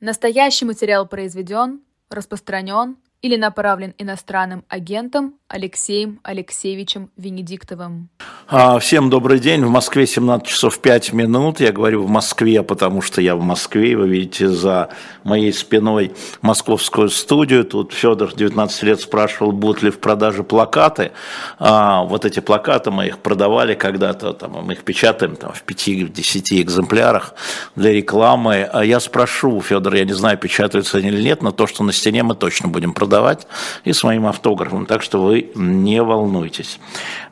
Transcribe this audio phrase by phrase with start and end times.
[0.00, 8.08] Настоящий материал произведен, распространен или направлен иностранным агентом Алексеем Алексеевичем Венедиктовым.
[8.46, 9.64] А, всем добрый день.
[9.64, 11.58] В Москве 17 часов 5 минут.
[11.58, 13.96] Я говорю в Москве, потому что я в Москве.
[13.96, 14.90] Вы видите за
[15.24, 17.64] моей спиной московскую студию.
[17.64, 21.10] Тут Федор 19 лет спрашивал, будут ли в продаже плакаты.
[21.58, 26.62] А, вот эти плакаты мы их продавали когда-то, там, мы их печатаем там, в 5-10
[26.62, 27.34] экземплярах
[27.74, 28.68] для рекламы.
[28.72, 31.92] А я спрошу, Федор, я не знаю, печатаются они или нет, но то, что на
[31.92, 33.48] стене мы точно будем продавать
[33.82, 34.86] и с моим автографом.
[34.86, 36.78] Так что вы не волнуйтесь.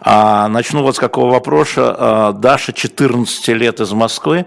[0.01, 1.95] А, начну вот с какого вопроса.
[1.99, 4.47] А, Даша, 14 лет из Москвы,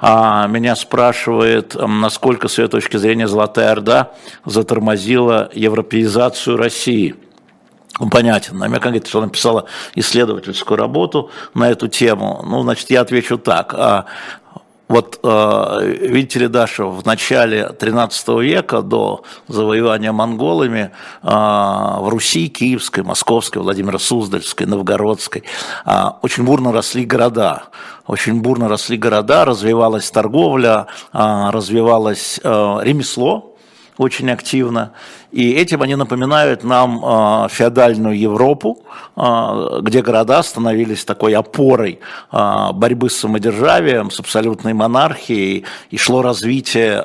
[0.00, 4.12] а, меня спрашивает, насколько с ее точки зрения Золотая Орда
[4.44, 7.16] затормозила европеизацию России
[8.10, 8.58] понятен.
[8.58, 12.42] Намек говорит, что написала исследовательскую работу на эту тему.
[12.44, 13.74] Ну, значит, я отвечу так.
[14.92, 20.90] Вот, э, видите ли, Даша, в начале 13 века, до завоевания монголами,
[21.22, 25.44] э, в Руси, Киевской, Московской, Владимира Суздальской, Новгородской,
[25.86, 27.62] э, очень бурно росли города.
[28.06, 33.51] Очень бурно росли города, развивалась торговля, развивалось ремесло,
[34.02, 34.92] очень активно.
[35.30, 38.82] И этим они напоминают нам э, феодальную Европу,
[39.16, 46.22] э, где города становились такой опорой э, борьбы с самодержавием, с абсолютной монархией, и шло
[46.22, 47.02] развитие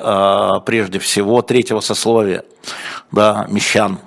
[0.66, 2.44] прежде всего третьего сословия,
[3.12, 3.98] да, мещан.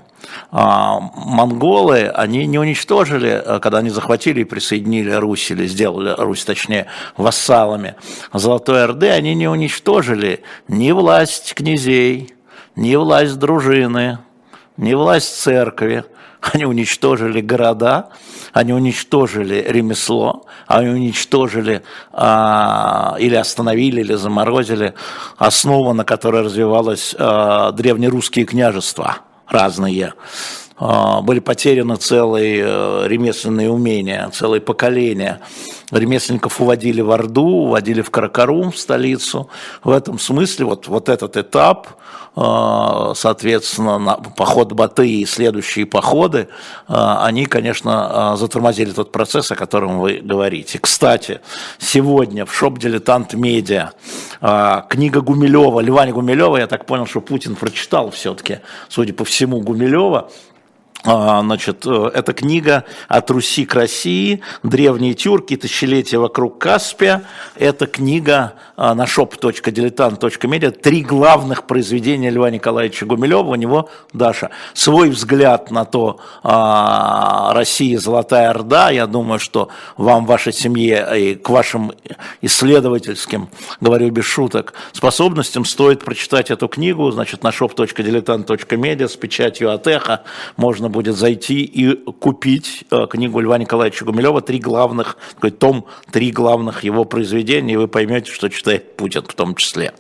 [0.52, 6.88] А, монголы, они не уничтожили, когда они захватили и присоединили Русь, или сделали Русь, точнее,
[7.18, 7.96] вассалами
[8.34, 12.34] Золотой Орды, они не уничтожили ни власть князей,
[12.76, 14.20] ни власть дружины,
[14.78, 16.04] ни власть церкви.
[16.54, 18.10] Они уничтожили города,
[18.52, 24.96] они уничтожили ремесло, они уничтожили а, или остановили, или заморозили
[25.38, 30.14] основу, на которой развивалось а, древнерусские княжества разные.
[30.84, 35.40] А, были потеряны целые э, ремесленные умения, целые поколения.
[35.92, 39.48] Ремесленников уводили в Орду, уводили в Каракарум, в столицу.
[39.84, 41.88] В этом смысле вот, вот этот этап,
[42.34, 46.48] соответственно, на поход Баты и следующие походы,
[46.88, 50.80] а, они, конечно, затормозили тот процесс, о котором вы говорите.
[50.80, 51.42] Кстати,
[51.78, 53.92] сегодня в шоп «Дилетант Медиа»
[54.90, 58.60] книга Гумилева, Львани Гумилева, я так понял, что Путин прочитал все-таки,
[58.90, 60.30] судя по всему, Гумилева,
[61.04, 64.42] значит, э, это книга «От Руси к России.
[64.64, 65.56] Древние тюрки.
[65.56, 67.24] Тысячелетия вокруг Каспия».
[67.56, 70.72] Это книга а, на shop.diletant.media.
[70.72, 73.50] Три главных произведения Льва Николаевича Гумилева.
[73.50, 78.92] У него, Даша, свой взгляд на то, а, Россия Золотая Орда.
[78.92, 81.94] Я думаю, что вам, вашей семье и к вашим
[82.42, 87.10] исследовательским, говорю без шуток, способностям стоит прочитать эту книгу.
[87.10, 90.22] Значит, на shop.diletant.media с печатью эхо
[90.58, 96.32] можно будет зайти и купить э, книгу Льва Николаевича Гумилева, три главных, такой том, три
[96.32, 99.94] главных его произведения, и вы поймете, что читает Путин в том числе.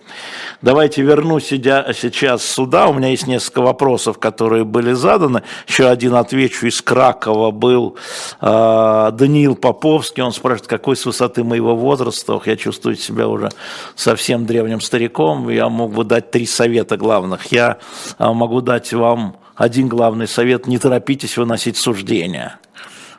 [0.61, 6.67] Давайте вернусь сейчас сюда, у меня есть несколько вопросов, которые были заданы, еще один отвечу.
[6.67, 7.97] Из Кракова был
[8.39, 13.49] э, Даниил Поповский, он спрашивает, какой с высоты моего возраста, я чувствую себя уже
[13.95, 17.77] совсем древним стариком, я мог бы дать три совета главных, я
[18.19, 22.59] э, могу дать вам один главный совет– не торопитесь выносить суждения.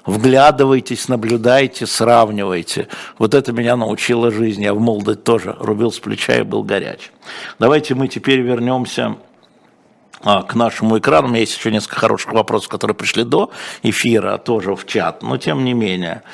[0.05, 2.89] Вглядывайтесь, наблюдайте, сравнивайте.
[3.17, 4.61] Вот это меня научила жизнь.
[4.61, 7.13] Я в молодости тоже рубил с плеча и был горяч.
[7.61, 9.19] Давайте мы теперь вернемся
[10.25, 11.29] а, к нашему экрану.
[11.29, 13.53] У меня есть еще несколько хороших вопросов, которые пришли до
[13.85, 16.25] эфира, тоже в чат, но тем не менее.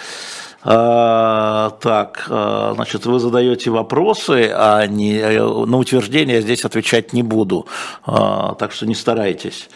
[0.63, 5.23] А, так, а, значит, вы задаете вопросы, а не,
[5.67, 7.67] на утверждение здесь отвечать не буду,
[8.05, 9.69] а, так что не старайтесь.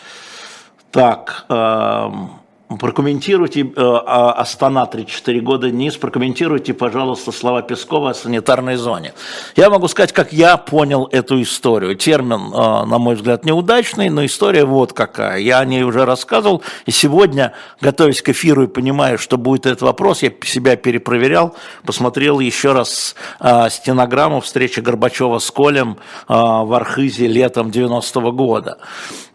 [0.90, 1.46] Так,
[2.78, 9.14] Прокомментируйте э, Астана 3-4 года низ, прокомментируйте, пожалуйста, слова Пескова о санитарной зоне.
[9.56, 11.96] Я могу сказать, как я понял эту историю.
[11.96, 15.38] Термин, э, на мой взгляд, неудачный, но история вот какая.
[15.38, 19.82] Я о ней уже рассказывал, и сегодня, готовясь к эфиру и понимая, что будет этот
[19.82, 21.54] вопрос, я себя перепроверял,
[21.84, 25.98] посмотрел еще раз э, стенограмму встречи Горбачева с Колем
[26.28, 28.78] э, в Архизе летом 90 -го года.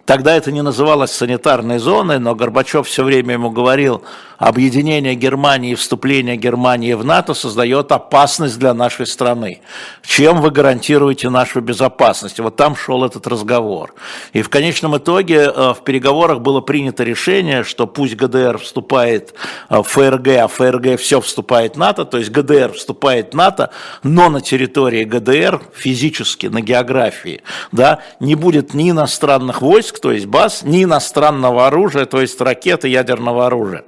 [0.08, 4.04] Тогда это не называлось санитарной зоной, но Горбачев все время ему говорил,
[4.38, 9.60] объединение Германии и вступление Германии в НАТО создает опасность для нашей страны.
[10.04, 12.40] Чем вы гарантируете нашу безопасность?
[12.40, 13.94] Вот там шел этот разговор.
[14.32, 19.34] И в конечном итоге э, в переговорах было принято решение, что пусть ГДР вступает
[19.70, 23.72] э, в ФРГ, а ФРГ все вступает в НАТО, то есть ГДР вступает в НАТО,
[24.04, 27.42] но на территории ГДР физически, на географии,
[27.74, 32.88] да, не будет ни иностранных войск, то есть баз, ни иностранного оружия, то есть ракеты
[32.88, 33.84] ядерного оружия.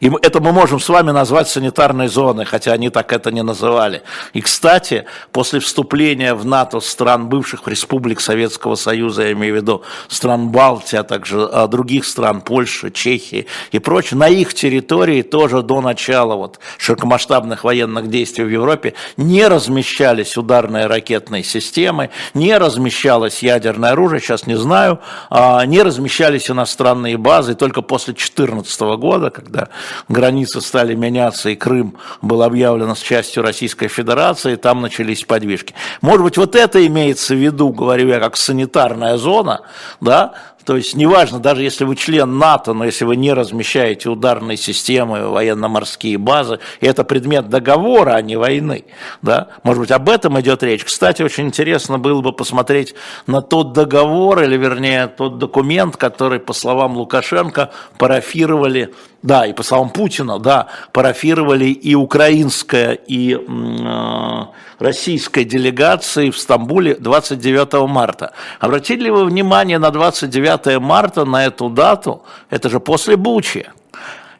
[0.00, 4.02] И это мы можем с вами назвать санитарной зоной, хотя они так это не называли.
[4.32, 9.82] И, кстати, после вступления в НАТО стран бывших республик Советского Союза, я имею в виду
[10.08, 15.62] стран Балтии, а также а, других стран, Польши, Чехии и прочее, на их территории тоже
[15.62, 23.42] до начала вот широкомасштабных военных действий в Европе не размещались ударные ракетные системы, не размещалось
[23.42, 25.00] ядерное оружие, сейчас не знаю,
[25.30, 29.68] а, не размещались иностранные базы, только после 2014 года, когда когда
[30.08, 35.74] границы стали меняться и Крым был объявлен с частью Российской Федерации, там начались подвижки.
[36.00, 39.60] Может быть, вот это имеется в виду, говорю я, как санитарная зона,
[40.00, 40.34] да,
[40.64, 45.28] то есть неважно, даже если вы член НАТО, но если вы не размещаете ударные системы,
[45.28, 48.84] военно-морские базы, и это предмет договора, а не войны.
[49.22, 49.48] Да?
[49.62, 50.84] Может быть, об этом идет речь.
[50.84, 52.94] Кстати, очень интересно было бы посмотреть
[53.26, 58.92] на тот договор, или вернее тот документ, который, по словам Лукашенко, парафировали
[59.22, 64.44] да, и по словам Путина, да, парафировали и украинская, и э,
[64.80, 68.32] российская делегации в Стамбуле 29 марта.
[68.58, 72.22] Обратили ли вы внимание на 29 марта, на эту дату?
[72.50, 73.66] Это же после Бучи.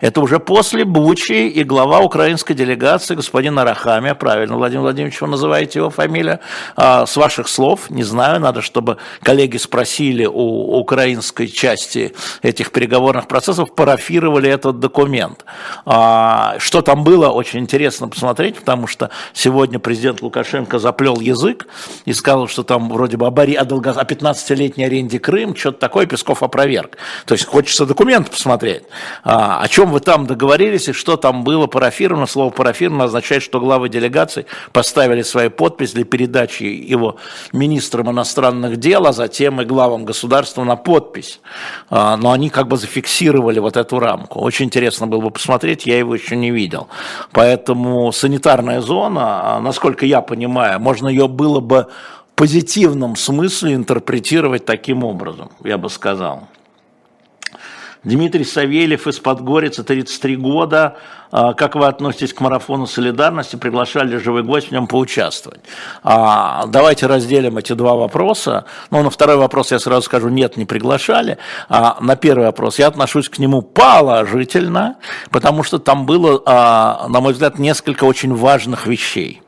[0.03, 5.79] Это уже после Бучи и глава украинской делегации, господин Арахамия, правильно, Владимир Владимирович, вы называете
[5.79, 6.41] его фамилия,
[6.75, 13.29] а, с ваших слов, не знаю, надо, чтобы коллеги спросили у украинской части этих переговорных
[13.29, 15.45] процессов, парафировали этот документ.
[15.87, 21.69] А, что там было, очень интересно посмотреть, потому что сегодня президент Лукашенко заплел язык
[22.07, 25.79] и сказал, что там вроде бы о, Бори, о, долго, о 15-летней аренде Крым, что-то
[25.79, 26.97] такое, Песков опроверг.
[27.25, 28.83] То есть хочется документ посмотреть.
[29.23, 32.27] А, о чем вы там договорились и что там было парафировано.
[32.27, 37.17] Слово парафировано означает, что главы делегаций поставили свою подпись для передачи его
[37.53, 41.41] министрам иностранных дел, а затем и главам государства на подпись.
[41.91, 44.41] А, но они как бы зафиксировали вот эту рамку.
[44.41, 46.89] Очень интересно было бы посмотреть, я его еще не видел.
[47.33, 51.87] Поэтому санитарная зона, а, насколько я понимаю, можно ее было бы
[52.33, 56.49] в позитивном смысле интерпретировать таким образом, я бы сказал.
[58.05, 60.97] Дмитрий Савельев из Подгорицы, 33 года.
[61.32, 63.56] А, как вы относитесь к марафону солидарности?
[63.56, 65.61] Приглашали живой гость в нем поучаствовать.
[66.02, 68.67] А, давайте разделим эти два вопроса.
[68.90, 71.38] Ну, на второй вопрос я сразу скажу, нет, не приглашали.
[71.70, 74.96] А на первый вопрос я отношусь к нему положительно,
[75.31, 79.43] потому что там было, а, на мой взгляд, несколько очень важных вещей.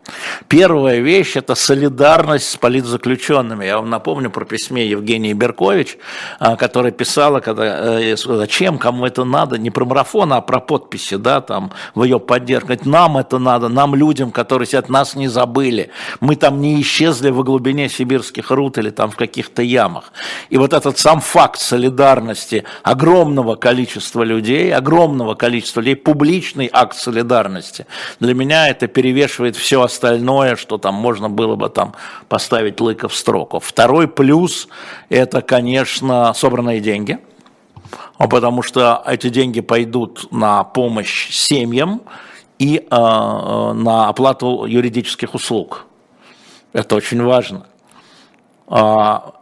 [0.49, 3.65] Первая вещь– это солидарность с политзаключенными.
[3.65, 5.97] Я вам напомню про письме Евгении Беркович,
[6.39, 11.41] которая писала, когда, э, зачем, кому это надо, не про марафон, а про подписи, да,
[11.41, 12.73] там, в ее поддержку.
[12.85, 15.91] Нам это надо, нам, людям, которые сидят, нас не забыли.
[16.21, 20.13] Мы там не исчезли в глубине сибирских руд или там в каких-то ямах.
[20.51, 27.87] И вот этот сам факт солидарности огромного количества людей, огромного количества людей, публичный акт солидарности,
[28.21, 31.95] для меня это перевешивает все остальное что там можно было бы там
[32.29, 33.61] поставить лыка в строку.
[33.61, 34.69] Второй плюс–
[35.09, 37.19] это, конечно, собранные деньги,
[38.19, 42.03] потому что эти деньги пойдут на помощь семьям
[42.59, 45.87] и э, на оплату юридических услуг.
[46.73, 47.67] Это очень важно.
[48.67, 49.35] А,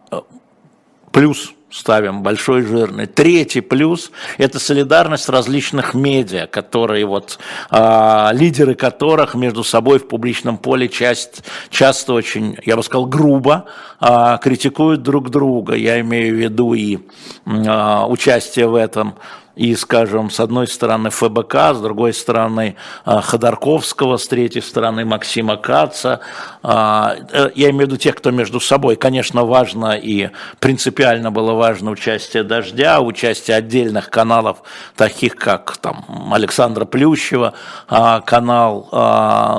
[1.13, 3.07] плюс– ставим большой жирный.
[3.07, 7.39] Третий плюс– это солидарность различных медиа, которые вот,
[7.71, 13.67] э, лидеры которых между собой в публичном поле часть, часто очень, я бы сказал, грубо
[14.01, 15.75] э, критикуют друг друга.
[15.75, 16.99] Я имею в виду и
[17.47, 19.15] э, участие в этом
[19.55, 25.57] и, скажем, с одной стороны ФБК, с другой стороны а, Ходорковского, с третьей стороны Максима
[25.57, 26.21] Каца.
[26.63, 28.97] А, э, я имею в виду тех, кто между собой.
[28.97, 34.63] Конечно, важно и принципиально было важно участие «Дождя», участие отдельных каналов,
[34.97, 37.55] таких как там, Александра Плющева
[37.89, 38.89] а, канал,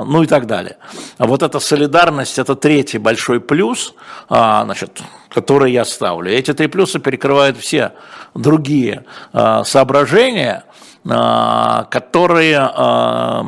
[0.06, 0.76] ну и так далее.
[1.18, 3.94] Вот эта солидарность– это третий большой плюс,
[4.28, 5.02] значит,
[5.34, 6.30] который я ставлю.
[6.30, 7.92] Эти три плюса перекрывают все
[8.34, 10.64] другие э, соображения,
[11.04, 13.42] э, которые э,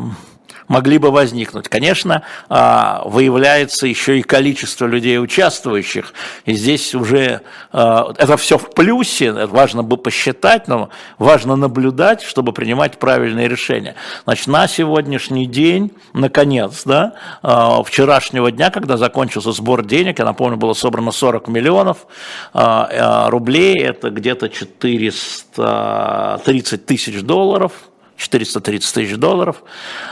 [0.69, 1.69] могли бы возникнуть.
[1.69, 7.41] Конечно, а, выявляется еще и количество людей, участвующих, и здесь уже
[7.73, 13.95] а, это все в плюсе, важно бы посчитать, но важно наблюдать, чтобы принимать правильные решения.
[14.25, 20.57] Значит, на сегодняшний день, наконец, да, а, вчерашнего дня, когда закончился сбор денег, я напомню,
[20.57, 22.07] было собрано 40 миллионов
[22.53, 27.73] рублей, это где-то 430 тысяч долларов,
[28.17, 29.63] 430 тысяч долларов,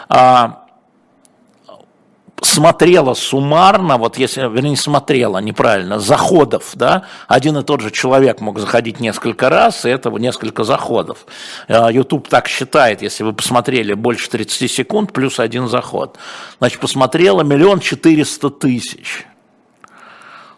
[0.09, 0.65] а,
[2.43, 8.41] смотрела суммарно, вот если, вернее, не смотрела, неправильно, заходов, да, один и тот же человек
[8.41, 11.27] мог заходить несколько раз, и это несколько заходов.
[11.69, 16.19] А, YouTube так считает, если вы посмотрели больше 30 секунд, плюс один заход.
[16.59, 19.27] Значит, посмотрела миллион четыреста тысяч.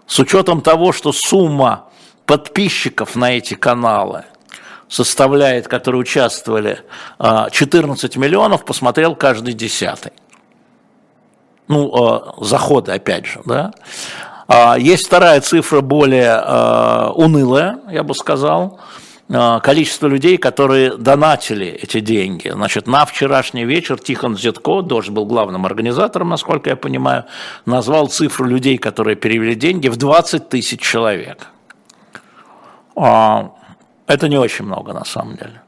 [0.06, 1.88] С учетом того, что сумма
[2.26, 4.24] подписчиков на эти каналы–
[4.88, 6.80] составляет, которые участвовали,
[7.18, 10.12] 14 а, миллионов, посмотрел каждый десятый.
[11.68, 13.72] Ну, а, заходы, опять же, да.
[14.46, 16.40] А, есть вторая цифра, более
[17.14, 18.78] унылая, я бы сказал,
[19.28, 22.48] количество людей, которые донатили эти деньги.
[22.48, 27.24] Значит, на вчерашний вечер Тихон Зетко, Дождь был главным организатором, насколько я понимаю,
[27.64, 31.48] назвал цифру людей, которые перевели деньги, в 20 тысяч человек.
[34.06, 35.62] Это не очень много на самом деле.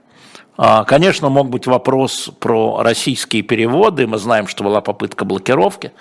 [0.57, 4.07] А, конечно, мог быть вопрос про российские переводы.
[4.07, 5.93] Мы знаем, что была попытка блокировки.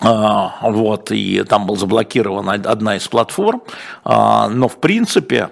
[0.00, 3.62] А, вот, и там был заблокирована одна из платформ.
[4.04, 5.50] А, но, в принципе,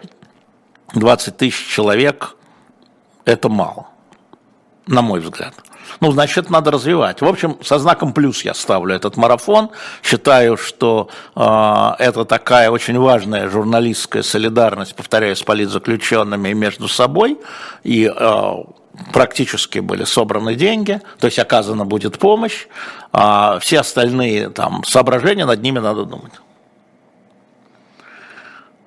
[0.95, 2.37] 20 тысяч человек–
[3.25, 3.87] это мало,
[4.87, 5.55] на мой взгляд.
[6.01, 7.21] Ну, значит, надо развивать.
[7.21, 9.71] В общем, со знаком плюс я ставлю этот марафон.
[10.03, 17.39] Считаю, что э, это такая очень важная журналистская солидарность, повторяю, с политзаключенными и между собой.
[17.83, 18.53] И э,
[19.13, 22.67] практически были собраны деньги, то есть оказана будет помощь,
[23.13, 26.33] а все остальные там соображения, над ними надо думать.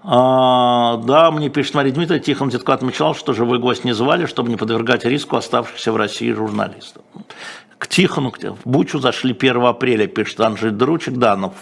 [0.06, 4.50] А, да, мне пишет Мария Дмитриевна, Тихон Дедко отмечал, что живой гость не звали, чтобы
[4.50, 7.04] не подвергать риску оставшихся в России журналистов.
[7.78, 11.54] К Тихону, в Бучу зашли 1 апреля, пишет Анжель Дручик, да, но,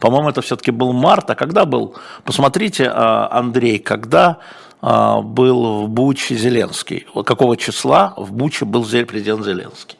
[0.00, 1.94] по-моему, это все-таки был март, а когда был,
[2.24, 4.38] посмотрите, а, Андрей, когда
[4.80, 9.98] а, был в Буче Зеленский, какого числа в Буче был президент Зеленский?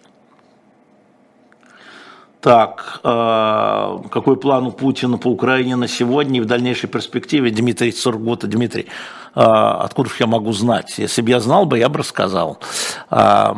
[2.41, 7.51] Так, э, какой план у Путина по Украине на сегодня и в дальнейшей перспективе?
[7.51, 8.47] Дмитрий Сургута.
[8.47, 8.87] Дмитрий,
[9.35, 10.99] э, откуда же я могу знать?
[10.99, 12.59] Если бы я знал бы, я бы рассказал.
[13.11, 13.53] Э,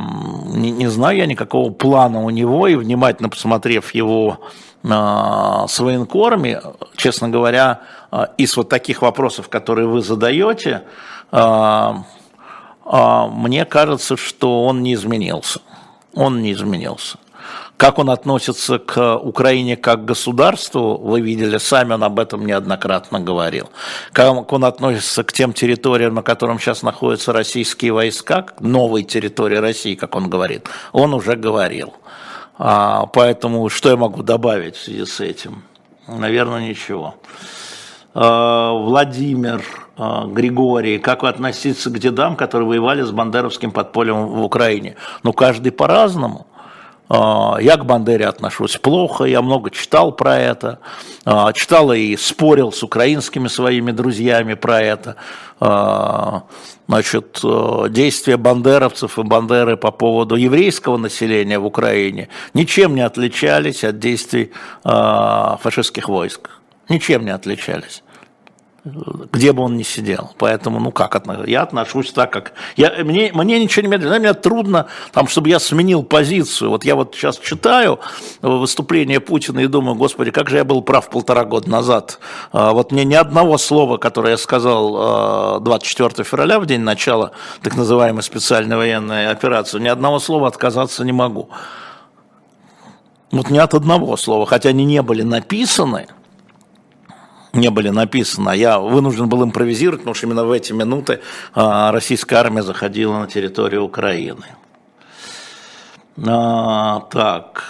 [0.47, 4.39] не, не знаю я никакого плана у него, и внимательно посмотрев его
[4.83, 6.59] с военкорами,
[6.97, 7.83] честно говоря,
[8.39, 10.85] из вот таких вопросов, которые вы задаете,
[11.31, 12.05] мне
[13.67, 15.61] кажется, что он не изменился.
[16.15, 17.19] Он не изменился.
[17.77, 23.71] Как он относится к Украине как государству, вы видели, сами он об этом неоднократно говорил.
[24.13, 29.57] Как он относится к тем территориям, на котором сейчас находятся российские войска, к новой территории
[29.57, 31.95] России, как он говорит, он уже говорил.
[32.59, 35.63] А, поэтому что я могу добавить в связи с этим?
[36.07, 37.15] Наверное, ничего.
[38.13, 39.63] А, Владимир
[39.97, 44.97] а, Григорий, как вы относитесь к дедам, которые воевали с бандеровским подпольем в Украине?
[45.23, 46.47] Ну, каждый по-разному.
[47.13, 50.79] А, я к Бандере отношусь плохо, я много читал про это,
[51.25, 55.17] а, читал и спорил с украинскими своими друзьями про это.
[55.59, 56.45] А,
[56.87, 57.43] значит,
[57.89, 64.53] действия бандеровцев и бандеры по поводу еврейского населения в Украине ничем не отличались от действий
[64.85, 66.51] фашистских войск.
[66.89, 68.05] Ничем не отличались
[68.85, 70.33] где бы он ни сидел.
[70.39, 72.53] Поэтому, ну как, я отношусь так, как...
[72.77, 76.71] Я, мне, мне ничего не медленно, мне трудно, там, чтобы я сменил позицию.
[76.71, 78.01] Вот я вот сейчас читаю
[78.41, 82.21] выступление Путина и думаю, господи, как же я был прав полтора года назад.
[82.53, 87.33] А, вот мне ни одного слова, которое я сказал 24 а, февраля, в день начала
[87.63, 91.51] так называемой специальной военной операции, ни одного слова отказаться не могу.
[93.31, 96.09] Вот ни от одного слова, хотя они не были написаны,
[97.53, 98.51] не были написаны.
[98.51, 101.21] А я вынужден был импровизировать, потому что именно в эти минуты
[101.55, 104.47] а, российская армия заходила на территорию Украины.
[106.27, 107.65] А, так.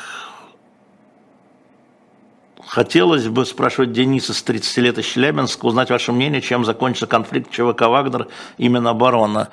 [2.66, 7.50] Хотелось бы спрашивать Дениса с 30 лет из Челябинска, узнать ваше мнение, чем закончится конфликт
[7.50, 9.48] ЧВК «Вагнер» именно оборона.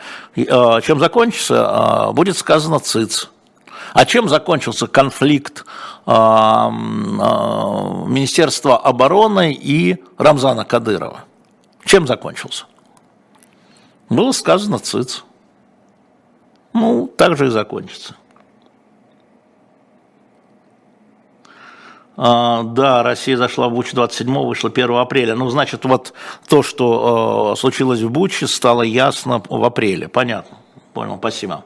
[0.49, 3.29] А, чем закончится, будет сказано ЦИЦ.
[3.93, 5.65] А чем закончился конфликт
[6.05, 6.13] э, э,
[8.07, 11.25] Министерства обороны и Рамзана Кадырова?
[11.85, 12.65] Чем закончился?
[14.09, 15.23] Было сказано ЦИЦ.
[16.73, 18.15] Ну, так же и закончится.
[22.19, 25.35] А, да, Россия зашла в Бучу 27 вышла 1 апреля.
[25.35, 26.13] Ну, значит, вот
[26.47, 30.07] то, что случилось в Буче, стало ясно в апреле.
[30.07, 30.57] Понятно.
[30.93, 31.63] Понял, спасибо.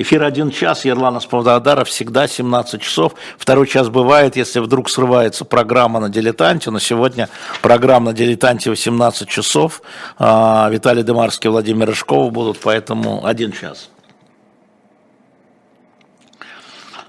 [0.00, 3.14] Эфир один час, Ерлана Спавдадара всегда 17 часов.
[3.36, 7.28] Второй час бывает, если вдруг срывается программа на дилетанте, но сегодня
[7.60, 9.82] программа на дилетанте 18 часов.
[10.18, 13.90] А, Виталий Демарский, Владимир Рыжков будут, поэтому один час.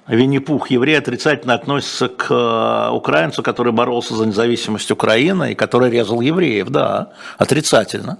[0.07, 6.19] Винни-Пух, еврей отрицательно относится к э, украинцу, который боролся за независимость Украины и который резал
[6.19, 8.17] евреев, да, отрицательно.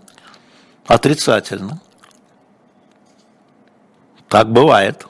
[0.88, 1.82] Отрицательно.
[4.32, 5.06] Так бывает.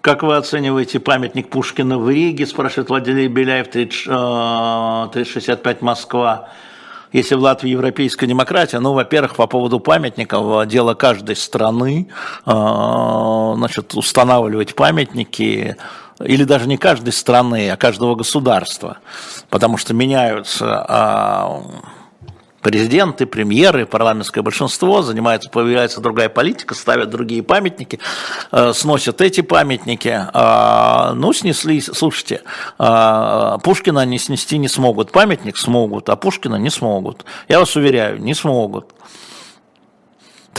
[0.00, 6.48] Как вы оцениваете памятник Пушкина в Риге, спрашивает Владимир Беляев, 3065 Москва.
[7.12, 12.08] Если в Латвии европейская демократия, ну, во-первых, по поводу памятников, дело каждой страны,
[12.46, 15.76] а, значит, устанавливать памятники,
[16.24, 18.96] или даже не каждой страны, а каждого государства,
[19.50, 21.60] потому что меняются а,
[22.62, 28.00] президенты, премьеры, парламентское большинство, занимается, появляется другая политика, ставят другие памятники,
[28.52, 30.26] э, сносят эти памятники.
[30.32, 32.42] Э, ну, снесли, слушайте,
[32.78, 37.24] э, Пушкина они снести не смогут, памятник смогут, а Пушкина не смогут.
[37.48, 38.92] Я вас уверяю, не смогут.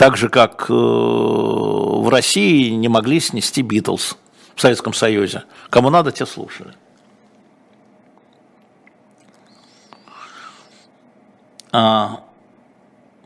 [0.00, 4.16] Так же, как э, в России не могли снести Битлз
[4.54, 5.42] в Советском Союзе.
[5.68, 6.72] Кому надо, те слушали.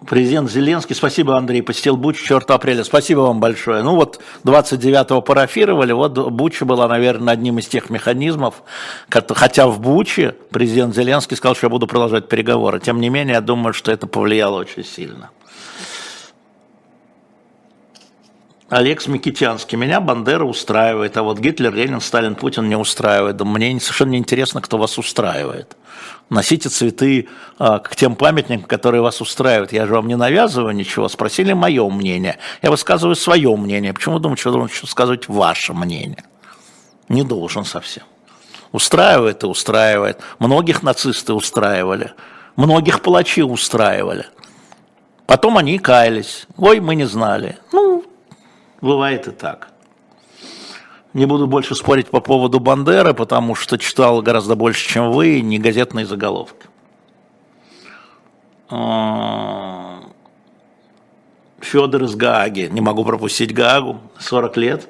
[0.07, 3.83] Президент Зеленский, спасибо, Андрей, посетил Бучу 4 апреля, спасибо вам большое.
[3.83, 8.63] Ну вот 29-го парафировали, вот Буча была, наверное, одним из тех механизмов,
[9.09, 12.81] хотя в Буче президент Зеленский сказал, что я буду продолжать переговоры.
[12.81, 15.31] Тем не менее, я думаю, что это повлияло очень сильно.
[18.71, 19.79] Олег Микитянский.
[19.79, 23.41] Меня Бандера устраивает, а вот Гитлер, Ленин, Сталин, Путин не устраивает.
[23.41, 25.77] Мне совершенно не интересно, кто вас устраивает.
[26.35, 27.29] Носите цветы
[27.61, 29.73] а, к тем памятникам, которые вас устраивают.
[29.73, 31.09] Я же вам не навязываю ничего.
[31.09, 32.39] Спросили мое мнение.
[32.61, 33.93] Я высказываю свое мнение.
[33.93, 36.25] Почему думаете, что должен высказывать ваше мнение?
[37.09, 38.03] Не должен совсем.
[38.73, 40.19] Устраивает и устраивает.
[40.41, 42.15] Многих нацисты устраивали.
[42.57, 44.27] Многих палачи устраивали.
[45.27, 46.49] Потом они каялись.
[46.57, 47.59] Ой, мы не знали.
[47.71, 48.05] Ну,
[48.81, 49.69] Бывает и так.
[51.15, 55.59] Не буду больше спорить по поводу Бандеры, потому что читал гораздо больше, чем вы, не
[55.59, 56.67] газетные заголовки.
[58.69, 60.01] А,
[61.61, 64.89] Федор из Гааги, не могу пропустить Гаагу, 40 лет.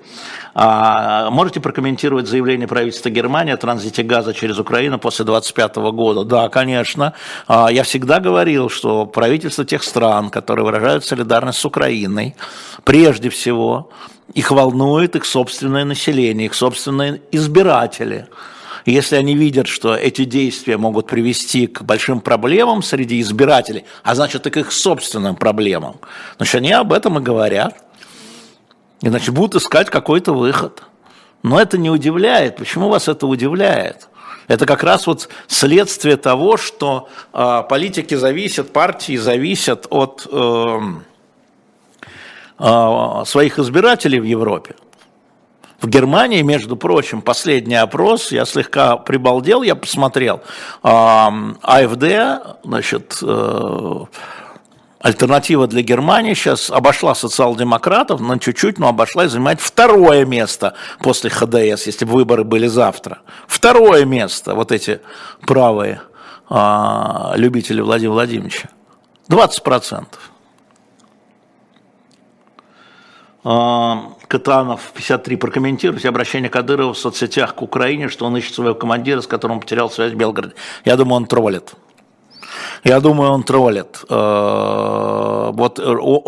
[0.55, 6.25] А, можете прокомментировать заявление правительства Германии о транзите газа через Украину после 2025 года?
[6.25, 7.13] Да, конечно.
[7.47, 12.35] А, я всегда говорил, что правительство тех стран, которые выражают солидарность с Украиной,
[12.85, 13.91] прежде всего,
[14.35, 18.27] их волнует их собственное население, их собственные избиратели–
[18.87, 24.47] если они видят, что эти действия могут привести к большим проблемам среди избирателей, а значит
[24.47, 25.97] и к их собственным проблемам,
[26.37, 27.77] значит, они об этом и говорят.
[29.01, 30.83] Иначе будут искать какой-то выход.
[31.43, 32.57] Но это не удивляет.
[32.57, 34.09] Почему вас это удивляет?
[34.49, 40.79] Это как раз вот следствие того, что э, политики зависят, партии зависят от э,
[42.57, 44.77] своих избирателей в Европе.
[45.81, 50.41] В Германии, между прочим, последний опрос, я слегка прибалдел, я посмотрел,
[50.83, 52.05] АФД,
[52.63, 54.05] значит, э,
[55.05, 61.29] альтернатива для Германии сейчас обошла социал-демократов на чуть-чуть, но обошла и занимает второе место после
[61.29, 63.19] ХДС, если бы выборы были завтра.
[63.47, 65.03] Второе место, вот эти
[65.47, 66.01] правые
[66.49, 68.71] а, любители Владимира Владимировича.
[69.29, 70.19] 20 процентов.
[70.19, 70.23] А,
[73.45, 79.27] Катанов, 53, прокомментируйте обращение Кадырова в соцсетях к Украине, что он ищет своего командира, с
[79.27, 80.55] которым потерял связь в Белгороде.
[80.87, 81.75] Я думаю, он троллит.
[82.85, 84.03] Я думаю, он троллит.
[84.09, 85.79] Э, вот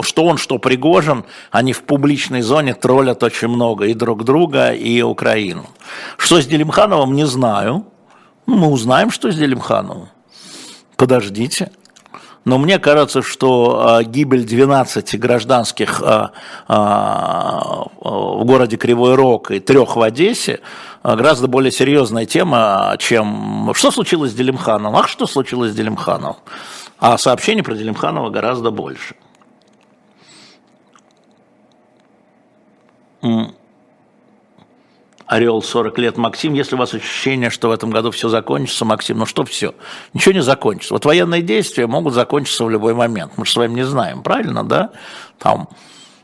[0.04, 5.00] что он, что Пригожин, они в публичной зоне троллят очень много и друг друга, и
[5.00, 5.66] Украину.
[6.18, 7.86] Что с Делимхановым, не знаю.
[8.46, 10.08] Ну, мы узнаем, что с Делимхановым.
[10.96, 11.70] Подождите.
[12.46, 16.30] Но мне кажется, что а, гибель 12 гражданских а,
[16.68, 20.60] а, в городе Кривой Рог и трех в Одессе
[21.02, 24.94] гораздо более серьезная тема, чем что случилось с Делимхановым.
[24.94, 26.36] Ах, что случилось с Делимхановым?
[27.00, 29.16] А сообщений про Делимханова гораздо больше.
[35.26, 36.16] Орел 40 лет.
[36.16, 39.74] Максим, если у вас ощущение, что в этом году все закончится, Максим, ну что все?
[40.14, 40.94] Ничего не закончится.
[40.94, 43.32] Вот военные действия могут закончиться в любой момент.
[43.36, 44.90] Мы же с вами не знаем, правильно, да?
[45.38, 45.68] Там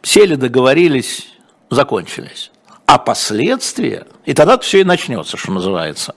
[0.03, 1.29] сели, договорились,
[1.69, 2.53] закончились.
[2.87, 6.15] А последствия, и тогда все и начнется, что называется,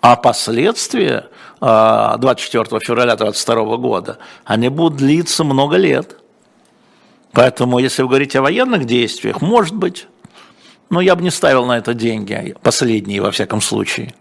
[0.00, 1.28] а последствия
[1.60, 6.16] 24 а, февраля 2022 года, они будут длиться много лет.
[7.32, 10.06] Поэтому, если вы говорите о военных действиях, может быть,
[10.90, 14.14] но я бы не ставил на это деньги, последние во всяком случае.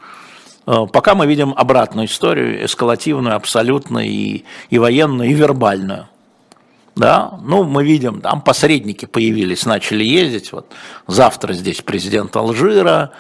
[0.66, 6.08] А, пока мы видим обратную историю, эскалативную, абсолютно и, и военную, и вербальную.
[6.96, 10.52] Да, ну, мы видим, там посредники появились, начали ездить.
[10.52, 10.72] Вот
[11.06, 13.12] завтра здесь президент Алжира,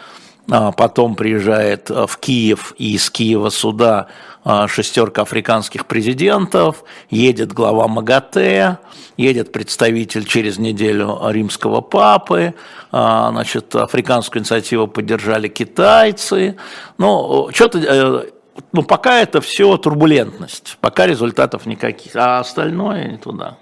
[0.48, 4.08] потом приезжает э, в Киев и из Киева сюда
[4.46, 8.78] э, шестерка африканских президентов, едет глава МАГАТЭ,
[9.18, 12.54] едет представитель через неделю римского папы,
[12.92, 16.56] э, значит, африканскую инициативу поддержали китайцы.
[16.98, 18.26] Ну, что-то,
[18.72, 23.58] ну, пока это все турбулентность, пока результатов никаких, а остальное не туда.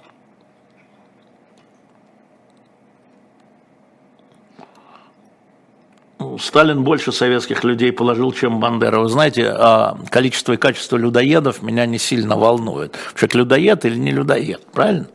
[6.40, 9.00] Сталин больше советских людей положил, чем Бандера.
[9.00, 12.98] Вы знаете, а количество и качество людоедов меня не сильно волнует.
[13.16, 15.08] Человек людоед или не людоед, правильно?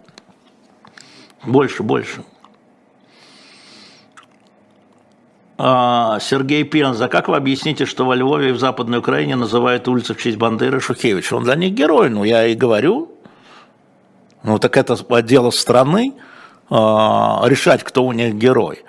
[1.45, 2.25] Больше, больше.
[5.63, 10.15] А, Сергей Пенза, как вы объясните, что во Львове и в Западной Украине называют улицы
[10.15, 11.35] в честь Бандеры Шухевича?
[11.35, 13.11] Он для них герой, ну я и говорю.
[14.43, 16.15] Ну так это дело страны,
[16.71, 18.85] а, решать, кто у них герой.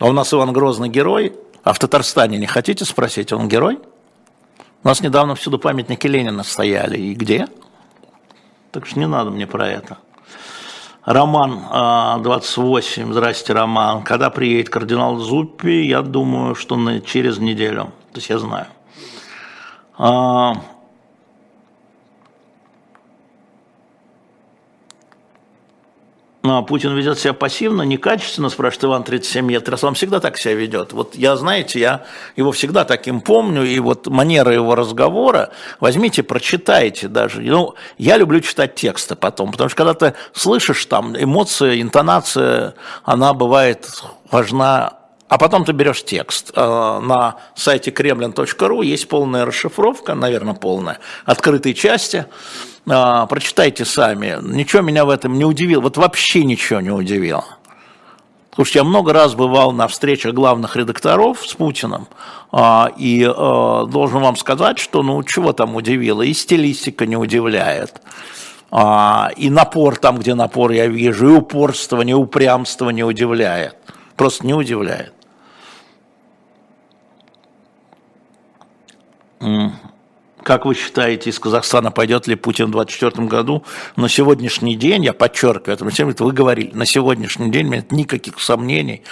[0.00, 3.78] А у нас Иван Грозный герой, а в Татарстане не хотите спросить, он герой?
[4.82, 6.96] У нас недавно всюду памятники Ленина стояли.
[6.96, 7.48] И где?
[8.72, 9.98] Так что не надо мне про это.
[11.04, 14.02] Роман 28, а, здрасте, Роман.
[14.02, 17.92] Когда приедет кардинал Зуппи, я думаю, что через неделю.
[18.12, 18.68] То есть я знаю.
[19.98, 20.62] А, А,
[26.42, 29.68] Путин ведет себя пассивно, некачественно, спрашивает Иван 37 лет.
[29.68, 30.92] Раз он всегда так себя ведет.
[30.92, 35.50] Вот я, знаете, я его всегда таким помню, и вот манера его разговора,
[35.80, 37.42] возьмите, прочитайте даже.
[37.42, 42.74] Ну, я люблю читать тексты потом, потому что когда ты слышишь там эмоции, интонация,
[43.04, 44.99] она бывает важна
[45.30, 46.50] а потом ты берешь текст.
[46.56, 52.26] А, на сайте kremlin.ru есть полная расшифровка, наверное, полная, открытые части.
[52.88, 54.38] А, прочитайте сами.
[54.42, 55.82] Ничего меня в этом не удивило.
[55.82, 57.44] Вот вообще ничего не удивило.
[58.52, 62.08] Слушайте, я много раз бывал на встречах главных редакторов с Путиным,
[62.50, 68.02] а, и должен вам сказать, что ну чего там удивило, и стилистика не удивляет,
[68.72, 73.76] и напор там, где напор я вижу, и упорство, не упрямство не удивляет,
[74.16, 75.12] просто не удивляет.
[80.42, 83.62] Как вы считаете, из Казахстана пойдет ли Путин в 2024 году?
[83.96, 89.02] На сегодняшний день, я подчеркиваю, это вы говорили, на сегодняшний день нет никаких сомнений,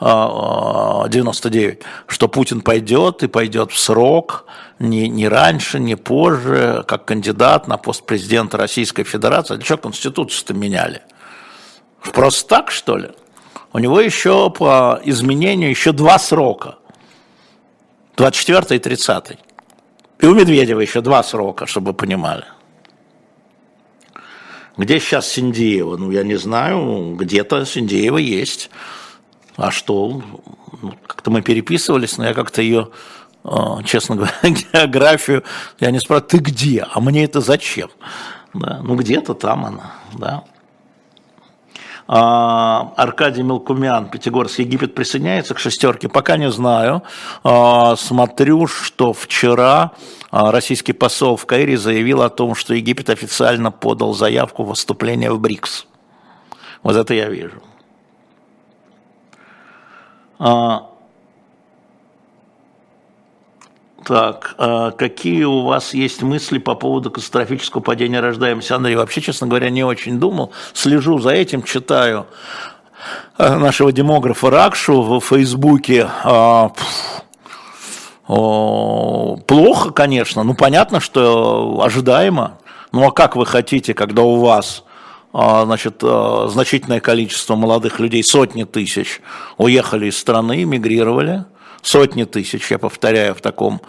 [0.00, 4.44] 99, а, а, что Путин пойдет и пойдет в срок,
[4.78, 9.56] не, не раньше, не позже, как кандидат на пост президента Российской Федерации.
[9.56, 11.02] Для чего Конституцию-то меняли?
[12.12, 13.08] Просто так, что ли?
[13.72, 16.76] У него еще по изменению еще два срока.
[18.16, 19.38] 24 и 30.
[20.24, 22.46] И у Медведева еще два срока, чтобы вы понимали.
[24.78, 25.98] Где сейчас Синдеева?
[25.98, 28.70] Ну, я не знаю, где-то Синдеева есть.
[29.58, 30.22] А что?
[30.80, 32.88] Ну, как-то мы переписывались, но я как-то ее,
[33.44, 34.32] а, честно говоря,
[34.72, 35.44] географию,
[35.78, 36.86] я не спрашиваю, ты где?
[36.90, 37.90] А мне это зачем?
[38.54, 40.44] Да, ну, где-то там она, да.
[42.06, 46.08] А, Аркадий Мелкумян, Пятигорский Египет присоединяется к шестерке?
[46.08, 47.02] Пока не знаю.
[47.42, 49.92] А, смотрю, что вчера
[50.30, 55.32] а, российский посол в Каире заявил о том, что Египет официально подал заявку в вступление
[55.32, 55.86] в БРИКС.
[56.82, 57.62] Вот это я вижу.
[64.04, 68.72] Так, а какие у вас есть мысли по поводу катастрофического падения рождаемости?
[68.72, 70.52] Андрей, вообще, честно говоря, не очень думал.
[70.74, 72.26] Слежу за этим, читаю
[73.38, 76.08] э, нашего демографа Ракшу в Фейсбуке.
[76.22, 76.70] А,
[78.26, 82.58] плохо, конечно, ну понятно, что ожидаемо.
[82.92, 84.84] Ну а как вы хотите, когда у вас
[85.32, 89.20] а, значит, а, значительное количество молодых людей, сотни тысяч,
[89.56, 91.44] уехали из страны, эмигрировали,
[91.84, 93.80] сотни тысяч, я повторяю, в таком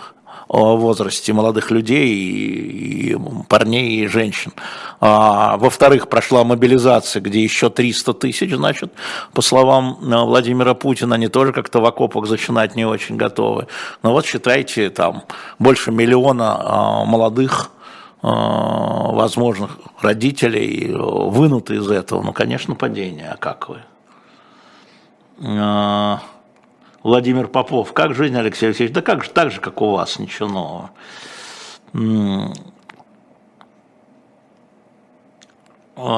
[0.48, 3.18] возрасте молодых людей, и,
[3.50, 4.54] парней, и женщин.
[5.00, 8.94] А, во-вторых, прошла мобилизация, где еще 300 тысяч, значит,
[9.34, 13.68] по словам э, Владимира Путина, они тоже как-то в окопах начинать не очень готовы.
[14.04, 15.24] Но вот считайте, там
[15.58, 17.72] больше миллиона а, молодых
[18.22, 22.22] а, возможных родителей вынуты из этого.
[22.22, 23.78] Ну, конечно, падение, а как вы?
[27.06, 27.94] Владимир Попов.
[27.94, 28.92] Как жизнь, Алексей Алексеевич?
[28.96, 30.90] Да как же, так же, как у вас, ничего нового.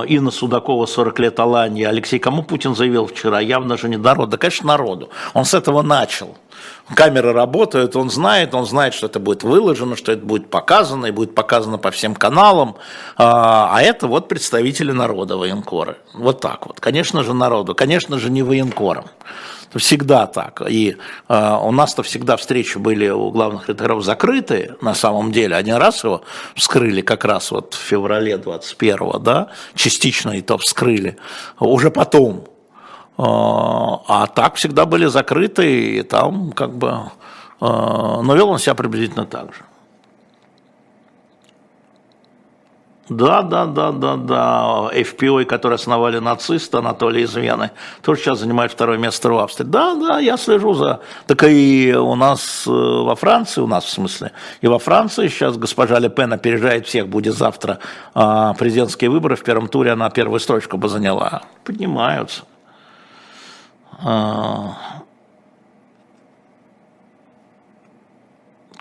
[0.07, 1.89] Инна Судакова, 40 лет Аланья.
[1.89, 3.41] Алексей, кому Путин заявил вчера?
[3.41, 4.29] Явно же не народ.
[4.29, 5.09] Да, конечно, народу.
[5.33, 6.37] Он с этого начал.
[6.95, 11.11] Камеры работают, он знает, он знает, что это будет выложено, что это будет показано, и
[11.11, 12.77] будет показано по всем каналам.
[13.17, 15.97] А, а это вот представители народа военкоры.
[16.13, 16.79] Вот так вот.
[16.79, 17.75] Конечно же, народу.
[17.75, 19.03] Конечно же, не военкорам.
[19.75, 20.61] Всегда так.
[20.69, 25.55] И э, у нас-то всегда встречи были у главных редакторов закрытые, на самом деле.
[25.55, 26.21] Один раз его
[26.55, 31.17] вскрыли как раз вот в феврале 21-го, да, частично и то вскрыли.
[31.59, 32.45] Уже потом.
[33.17, 37.11] Э, а так всегда были закрыты, и там как бы...
[37.59, 39.66] Э, но вел он себя приблизительно так же.
[43.09, 44.89] Да, да, да, да, да.
[44.93, 49.65] FPO, который основали нацисты, Анатолий из Вены, тоже сейчас занимает второе место в Австрии.
[49.65, 50.99] Да, да, я слежу за...
[51.25, 55.57] Так и у нас э, во Франции, у нас в смысле, и во Франции сейчас
[55.57, 57.79] госпожа Ле Пен опережает всех, будет завтра
[58.13, 61.43] а, президентские выборы, в первом туре она первую строчку бы заняла.
[61.63, 62.43] Поднимаются.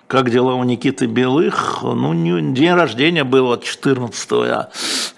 [0.07, 1.81] Как дела у Никиты Белых?
[1.83, 2.15] Ну,
[2.53, 4.69] день рождения был вот 14 я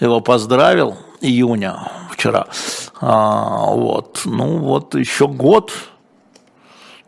[0.01, 2.47] его поздравил, июня, вчера.
[3.01, 5.73] А, вот, ну вот еще год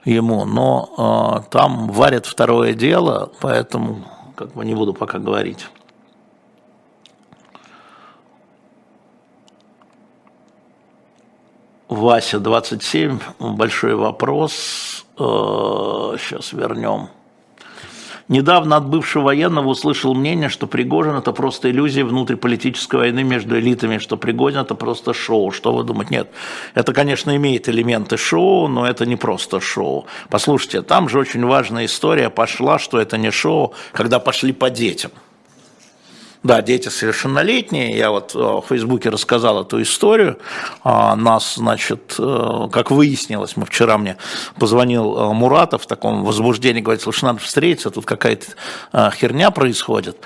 [0.04, 4.04] ему, но а, там варят второе дело, поэтому
[4.36, 5.66] как бы не буду пока говорить.
[11.88, 15.06] Вася 27, большой вопрос.
[15.16, 17.08] Сейчас э, вернем.
[18.30, 23.98] Недавно от бывшего военного услышал мнение, что Пригожин– это просто иллюзия внутриполитической войны между элитами,
[23.98, 25.50] что Пригожин– это просто шоу.
[25.50, 26.14] Что вы думаете?
[26.14, 26.30] Нет,
[26.74, 30.06] это, конечно, имеет элементы шоу, но это не просто шоу.
[30.28, 35.10] Послушайте, там же очень важная история пошла, что это не шоу, когда пошли по детям–
[36.42, 37.96] да, дети совершеннолетние.
[37.96, 40.38] Я вот э, в Фейсбуке рассказал эту историю.
[40.82, 44.16] А, нас, значит, э, как выяснилось, мы вчера мне
[44.58, 48.46] позвонил э, Муратов в таком возбуждении, говорит, слушай, надо встретиться, тут какая-то
[49.12, 50.16] херня происходит.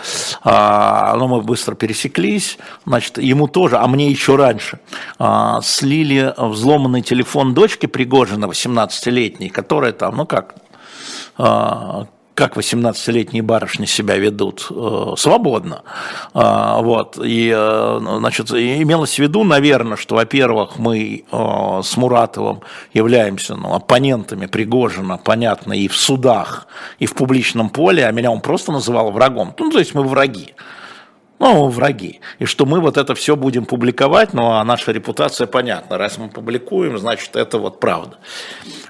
[0.45, 2.59] А, но мы быстро пересеклись.
[2.87, 4.79] Значит, ему тоже, а мне еще раньше,
[5.19, 10.55] а, слили взломанный телефон дочки Пригожина, 18-летней, которая там, ну как,
[12.35, 15.83] как 18-летние барышни себя ведут, э, свободно.
[16.33, 17.19] А, вот.
[17.23, 22.61] И, э, значит, имелось в виду, наверное, что, во-первых, мы э, с Муратовым
[22.93, 26.67] являемся ну, оппонентами Пригожина, понятно, и в судах,
[26.99, 29.55] и в публичном поле, а меня он просто называл врагом.
[29.59, 30.55] Ну, то есть мы враги
[31.39, 32.21] ну, враги.
[32.39, 35.99] И что мы вот это все будем публиковать, ну, а наша репутация понятна.
[35.99, 38.19] Раз мы публикуем, значит, это вот правда.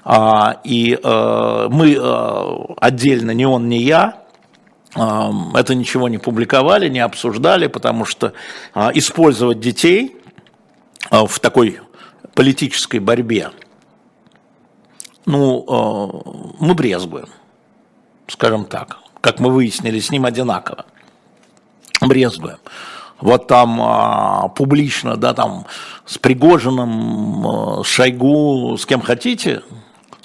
[0.03, 4.21] А, и э, мы э, отдельно, ни он, ни я,
[4.95, 5.01] э,
[5.55, 8.33] это ничего не публиковали, не обсуждали, потому что
[8.75, 10.15] э, использовать детей
[11.09, 11.79] э, в такой
[12.35, 13.49] политической борьбе,
[15.25, 17.29] ну, э, мы брезгуем,
[18.27, 20.85] скажем так, как мы выяснили, с ним одинаково
[22.01, 22.57] брезгуем.
[23.21, 25.65] Вот там а, публично, да, там
[26.05, 29.61] с Пригожиным, а, с Шойгу, с кем хотите,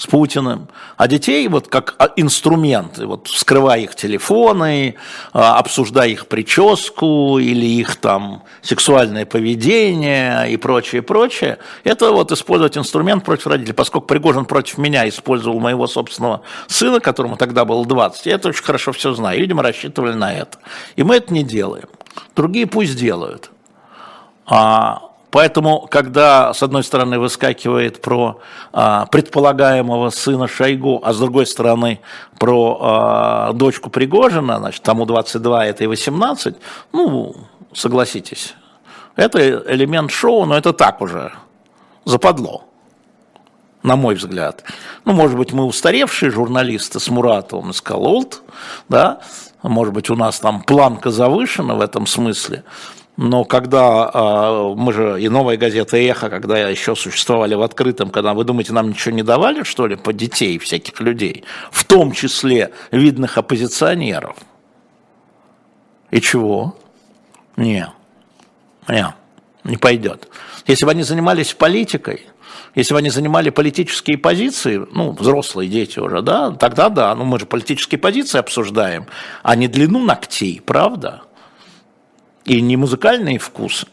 [0.00, 4.94] с Путиным, а детей вот как а, инструменты, вот вскрывая их телефоны,
[5.34, 12.78] а, обсуждая их прическу или их там сексуальное поведение и прочее, прочее, это вот использовать
[12.78, 13.74] инструмент против родителей.
[13.74, 18.64] Поскольку Пригожин против меня использовал моего собственного сына, которому тогда было 20, я это очень
[18.64, 20.60] хорошо все знаю, видимо, рассчитывали на это.
[20.96, 21.90] И мы это не делаем.
[22.34, 23.50] Другие пусть делают.
[24.46, 28.40] А Поэтому, когда с одной стороны выскакивает про
[28.72, 32.00] а, предполагаемого сына Шойгу, а с другой стороны
[32.38, 36.56] про а, дочку Пригожина, значит, тому 22, это и 18,
[36.92, 37.36] ну,
[37.72, 38.54] согласитесь,
[39.14, 39.38] это
[39.72, 41.32] элемент шоу, но это так уже
[42.04, 42.64] западло,
[43.84, 44.64] на мой взгляд.
[45.04, 48.42] Ну, может быть, мы устаревшие журналисты с Муратовым и Скалолт,
[48.88, 49.20] да,
[49.62, 52.64] может быть, у нас там планка завышена в этом смысле,
[53.22, 58.32] но когда э, мы же и новая газета «Эхо», когда еще существовали в открытом, когда
[58.32, 62.72] вы думаете, нам ничего не давали, что ли, по детей всяких людей, в том числе
[62.90, 64.38] видных оппозиционеров?
[66.10, 66.78] И чего?
[67.58, 67.92] Не,
[68.88, 69.14] не,
[69.64, 70.28] не пойдет.
[70.66, 72.26] Если бы они занимались политикой,
[72.74, 77.38] если бы они занимали политические позиции, ну, взрослые дети уже, да, тогда да, ну мы
[77.38, 79.08] же политические позиции обсуждаем,
[79.42, 81.24] а не длину ногтей, правда?
[82.44, 83.86] И не музыкальные вкусы.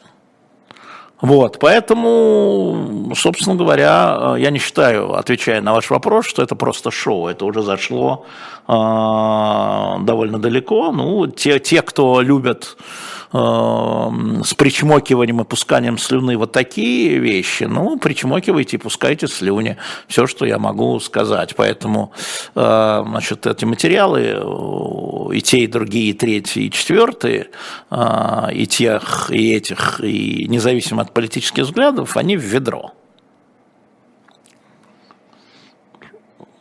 [1.19, 7.27] Вот, поэтому, собственно говоря, я не считаю, отвечая на ваш вопрос, что это просто шоу,
[7.27, 8.27] это уже зашло
[8.67, 10.91] э, довольно далеко.
[10.91, 12.77] Ну, те, те, кто любят
[13.31, 19.77] с причмокиванием и пусканием слюны вот такие вещи, ну, причмокивайте и пускайте слюни.
[20.07, 21.55] Все, что я могу сказать.
[21.55, 22.13] Поэтому,
[22.55, 27.49] э, значит, эти материалы, э, и те, и другие, и третьи, и четвертые,
[27.91, 32.93] э, и тех, и этих, и независимо от политических взглядов, они в ведро.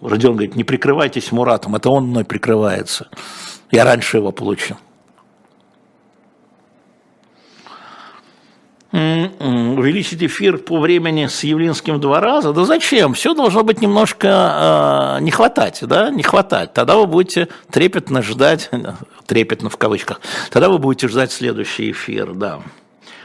[0.00, 3.08] Родион говорит, не прикрывайтесь Муратом, это он мной прикрывается.
[3.70, 4.76] Я раньше его получил.
[9.86, 12.52] Увеличить эфир по времени с Явлинским в два раза?
[12.52, 13.14] Да зачем?
[13.14, 16.74] Все должно быть немножко э, не хватать, да, не хватать.
[16.74, 18.68] Тогда вы будете трепетно ждать,
[19.26, 20.20] трепетно в кавычках,
[20.50, 22.60] тогда вы будете ждать следующий эфир, да.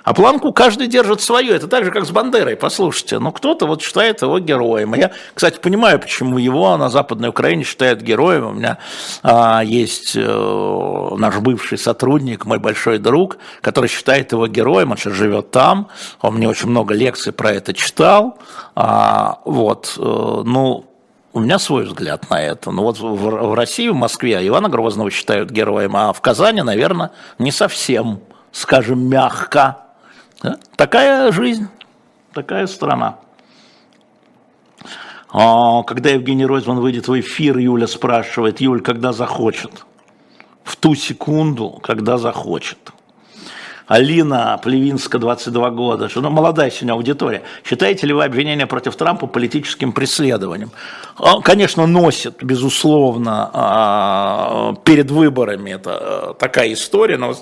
[0.04, 1.54] А планку каждый держит свою.
[1.54, 3.20] Это так же, как с Бандерой, послушайте.
[3.20, 4.94] Ну, кто-то вот считает его героем.
[4.96, 8.48] Я, кстати, понимаю, почему его на Западной Украине считают героем.
[8.48, 8.78] У меня
[9.24, 14.92] а, есть а, наш бывший сотрудник, мой большой друг, который считает его героем.
[14.92, 15.88] Он сейчас живет там.
[16.22, 18.40] Он мне очень много лекций про это читал.
[18.76, 20.86] А, вот, а, ну,
[21.34, 22.72] у меня свой взгляд на это.
[22.72, 27.12] Ну вот в, в России, в Москве Ивана Грозного считают героем, а в Казани, наверное,
[27.40, 28.20] не совсем,
[28.52, 29.78] скажем, мягко.
[30.44, 30.58] Да?
[30.76, 31.68] Такая жизнь,
[32.34, 33.20] такая страна.
[35.30, 39.86] А, когда Евгений Ройзман выйдет в эфир, Юля спрашивает, Юль, когда захочет?
[40.64, 42.92] В ту секунду, когда захочет.
[43.88, 47.44] Алина Плевинска, 22 года, что ну, молодая сегодня аудитория.
[47.66, 50.72] Считаете ли вы обвинение против Трампа политическим преследованием?
[51.18, 57.34] Он, конечно, носит, безусловно, а, перед выборами это э, такая история, но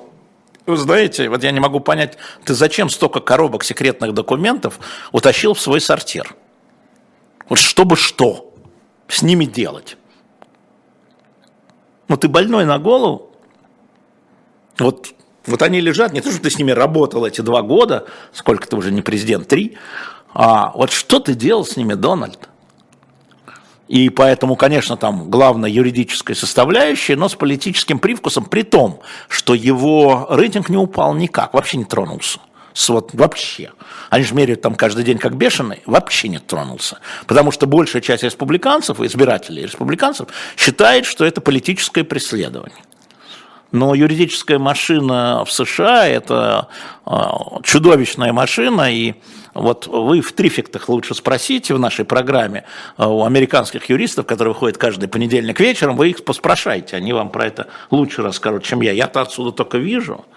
[0.69, 4.79] вы знаете, вот я не могу понять, ты зачем столько коробок секретных документов
[5.11, 6.35] утащил в свой сортир?
[7.47, 8.53] Вот чтобы что
[9.07, 9.97] с ними делать?
[12.07, 13.31] Ну ты больной на голову?
[14.77, 15.13] Вот,
[15.45, 18.75] вот они лежат, не то, что ты с ними работал эти два года, сколько ты
[18.75, 19.77] уже не президент, три,
[20.33, 22.48] а вот что ты делал с ними, Дональд?
[23.89, 30.27] И поэтому, конечно, там главная юридическая составляющая, но с политическим привкусом, при том, что его
[30.29, 32.39] рейтинг не упал никак, вообще не тронулся.
[32.87, 33.71] Вот вообще.
[34.11, 36.99] Они же меряют там каждый день как бешеный, вообще не тронулся.
[37.25, 42.77] Потому что большая часть республиканцев, избирателей республиканцев, считает, что это политическое преследование.
[43.71, 46.69] Но юридическая машина в США– это
[47.05, 49.13] а, чудовищная машина, и
[49.53, 52.63] вот вы в трифектах лучше спросите в нашей программе
[52.97, 57.45] а, у американских юристов, которые выходят каждый понедельник вечером, вы их поспрашайте, они вам про
[57.45, 58.91] это лучше расскажут, чем я.
[58.91, 60.25] Я-то отсюда только вижу–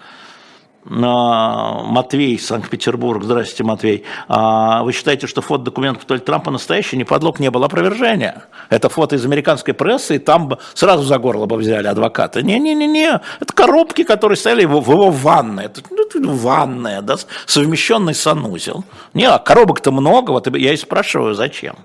[0.85, 3.23] Матвей, Санкт-Петербург.
[3.23, 4.03] Здравствуйте, Матвей.
[4.27, 6.97] А, вы считаете, что фото документов Толь Трампа настоящий?
[6.97, 8.45] Не подлог, не было опровержения.
[8.69, 12.41] Это фото из американской прессы, и там бы сразу за горло бы взяли адвоката.
[12.41, 15.65] Не-не-не-не, это коробки, которые стояли в его ванной.
[15.65, 15.81] Это
[16.15, 17.15] ну, ванная, да,
[17.45, 18.83] совмещенный санузел.
[19.13, 21.75] Не, а коробок-то много, вот я и спрашиваю, зачем?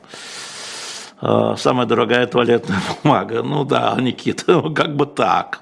[1.21, 3.43] А, самая дорогая туалетная бумага.
[3.43, 5.61] Ну да, Никита, как бы так.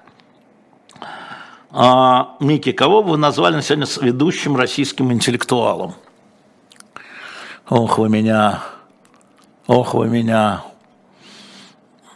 [1.78, 5.94] А, Микки, кого вы назвали сегодня ведущим российским интеллектуалом?
[7.68, 8.62] Ох вы меня,
[9.66, 10.64] ох вы меня.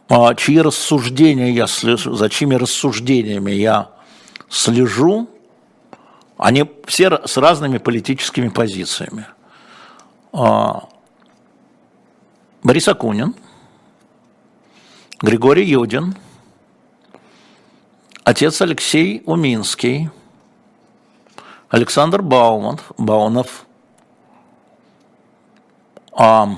[0.09, 3.91] А чьи рассуждения я слежу, за чьими рассуждениями я
[4.49, 5.29] слежу,
[6.39, 9.27] они все с разными политическими позициями.
[10.33, 10.89] А,
[12.63, 13.35] Борис Акунин,
[15.21, 16.17] Григорий Юдин–
[18.31, 20.09] отец Алексей Уминский,
[21.69, 23.67] Александр Бауманов, Баунов,
[26.13, 26.57] а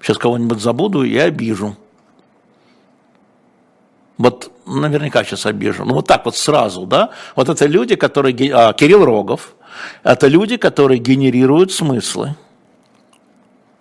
[0.00, 1.76] сейчас кого-нибудь забуду и обижу.
[4.18, 5.84] Вот наверняка сейчас обижу.
[5.84, 7.10] Ну вот так вот сразу, да?
[7.36, 8.34] Вот это люди, которые...
[8.54, 9.54] А, Кирилл Рогов.
[10.02, 12.36] Это люди, которые генерируют смыслы.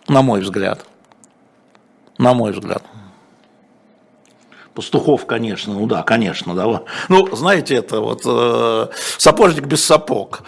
[0.08, 0.86] На мой взгляд.
[2.17, 2.84] На мой взгляд.
[4.82, 6.82] Пастухов, конечно, ну да, конечно, да.
[7.08, 8.88] Ну, знаете, это вот э,
[9.20, 10.41] сапожник без сапог.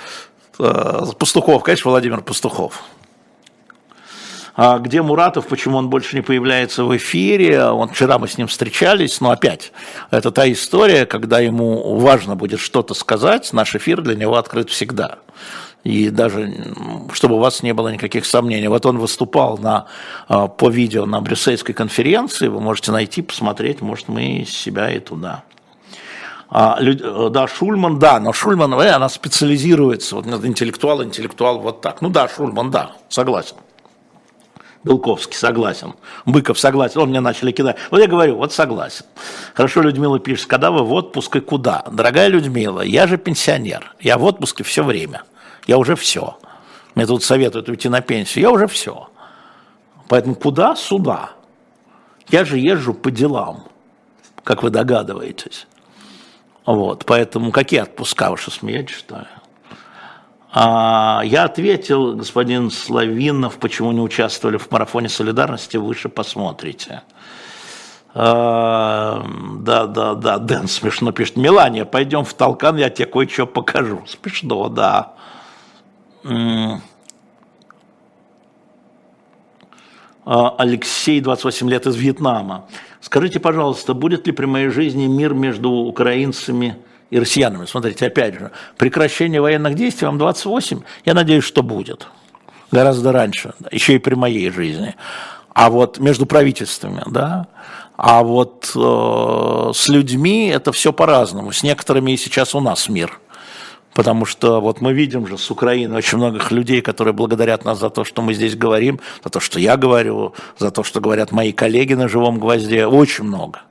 [0.58, 2.82] Э, Пастухов, конечно, Владимир Пастухов.
[4.56, 7.70] А где Муратов, почему он больше не появляется в эфире?
[7.70, 9.72] Вот вчера мы с ним встречались, но опять,
[10.10, 15.20] это та история, когда ему важно будет что-то сказать, наш эфир для него открыт всегда
[15.84, 16.54] и даже
[17.12, 18.68] чтобы у вас не было никаких сомнений.
[18.68, 19.88] Вот он выступал на,
[20.28, 25.44] а, по видео на брюссельской конференции, вы можете найти, посмотреть, может, мы себя и туда.
[26.50, 32.02] А, э, да, Шульман, да, но Шульман, э, она специализируется, вот интеллектуал, интеллектуал, вот так.
[32.02, 33.56] Ну да, Шульман, да, согласен.
[34.84, 35.96] Белковский, согласен.
[36.26, 37.00] Быков, согласен.
[37.00, 37.78] Он мне начали кидать.
[37.90, 39.06] Вот я говорю, вот согласен.
[39.54, 41.86] Хорошо, Людмила пишет, когда вы в отпуск и куда?
[41.90, 43.96] Дорогая Людмила, я же пенсионер.
[44.02, 45.24] Я в отпуске все время.
[45.66, 46.38] Я уже все.
[46.96, 48.44] Мне тут советуют уйти на пенсию.
[48.44, 49.10] Я уже все.
[50.10, 50.76] Поэтому куда?
[50.76, 51.32] Сюда.
[52.30, 53.66] Я же езжу по делам,
[54.44, 55.68] как вы догадываетесь.
[56.66, 59.26] Вот, поэтому какие отпуска, вы что смеетесь, что ли?
[60.54, 67.02] А, я ответил, господин Славинов, почему не участвовали в марафоне солидарности, выше посмотрите.
[68.14, 69.26] А,
[69.60, 71.36] да, да, да, Дэн смешно пишет.
[71.38, 74.04] Мелания, пойдем в Толкан, я тебе кое-что покажу.
[74.08, 75.14] Смешно, да.
[80.26, 82.66] А, Алексей, 28 лет, из Вьетнама.
[83.02, 86.78] Скажите, пожалуйста, будет ли при моей жизни мир между украинцами
[87.10, 87.66] и россиянами?
[87.66, 92.08] Смотрите, опять же, прекращение военных действий, вам 28, я надеюсь, что будет.
[92.72, 94.96] Гораздо раньше, еще и при моей жизни.
[95.54, 97.48] А вот между правительствами, да,
[97.96, 101.52] а вот э, с людьми это все по-разному.
[101.52, 103.20] С некоторыми и сейчас у нас мир–
[103.94, 107.90] Потому что вот мы видим же с Украины очень многих людей, которые благодарят нас за
[107.90, 111.52] то, что мы здесь говорим, за то, что я говорю, за то, что говорят мои
[111.52, 112.88] коллеги на живом гвозде.
[112.88, 113.62] Очень много.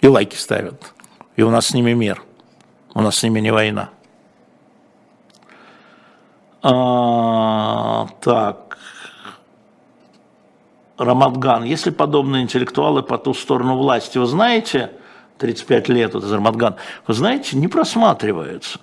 [0.00, 0.94] И лайки ставят.
[1.36, 2.22] И у нас с ними мир.
[2.94, 3.90] У нас с ними не война.
[6.62, 8.78] А, так.
[10.96, 11.64] Рамадган.
[11.64, 14.92] Если подобные интеллектуалы по ту сторону власти, вы знаете,
[15.42, 16.76] 35 лет, вот Азерматган,
[17.08, 18.78] вы знаете, не просматривается.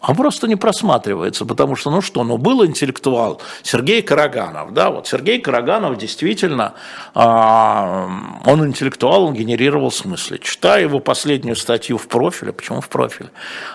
[0.00, 5.08] А просто не просматривается, потому что, ну что, ну был интеллектуал Сергей Караганов, да, вот
[5.08, 6.74] Сергей Караганов действительно,
[7.12, 8.08] а,
[8.46, 10.38] он интеллектуал, он генерировал смыслы.
[10.38, 13.30] Читаю его последнюю статью в профиле, почему в профиле,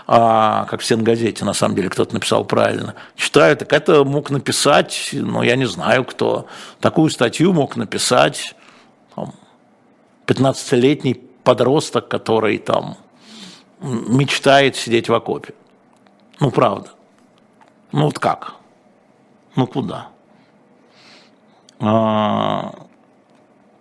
[0.08, 5.10] а, как в Сенгазете, на самом деле, кто-то написал правильно, читаю, так это мог написать,
[5.12, 6.48] ну я не знаю кто,
[6.80, 8.56] такую статью мог написать
[10.26, 12.98] 15-летний подросток, который там
[13.80, 15.54] мечтает сидеть в окопе.
[16.42, 16.90] Ну, правда.
[17.94, 18.56] Ну, вот как?
[19.56, 20.10] Ну, куда?
[21.80, 22.74] А,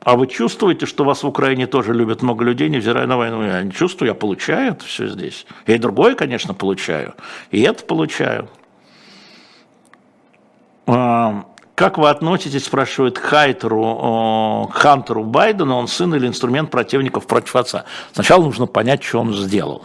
[0.00, 3.42] а вы чувствуете, что вас в Украине тоже любят много людей, невзирая на войну?
[3.42, 5.46] Я не чувствую, я получаю это все здесь.
[5.66, 7.14] Я и другое, конечно, получаю.
[7.50, 8.48] И это получаю.
[10.86, 17.84] А, как вы относитесь, спрашивает Хайтеру, Хантеру Байдену, он сын или инструмент противников против отца?
[18.12, 19.84] Сначала нужно понять, что он сделал.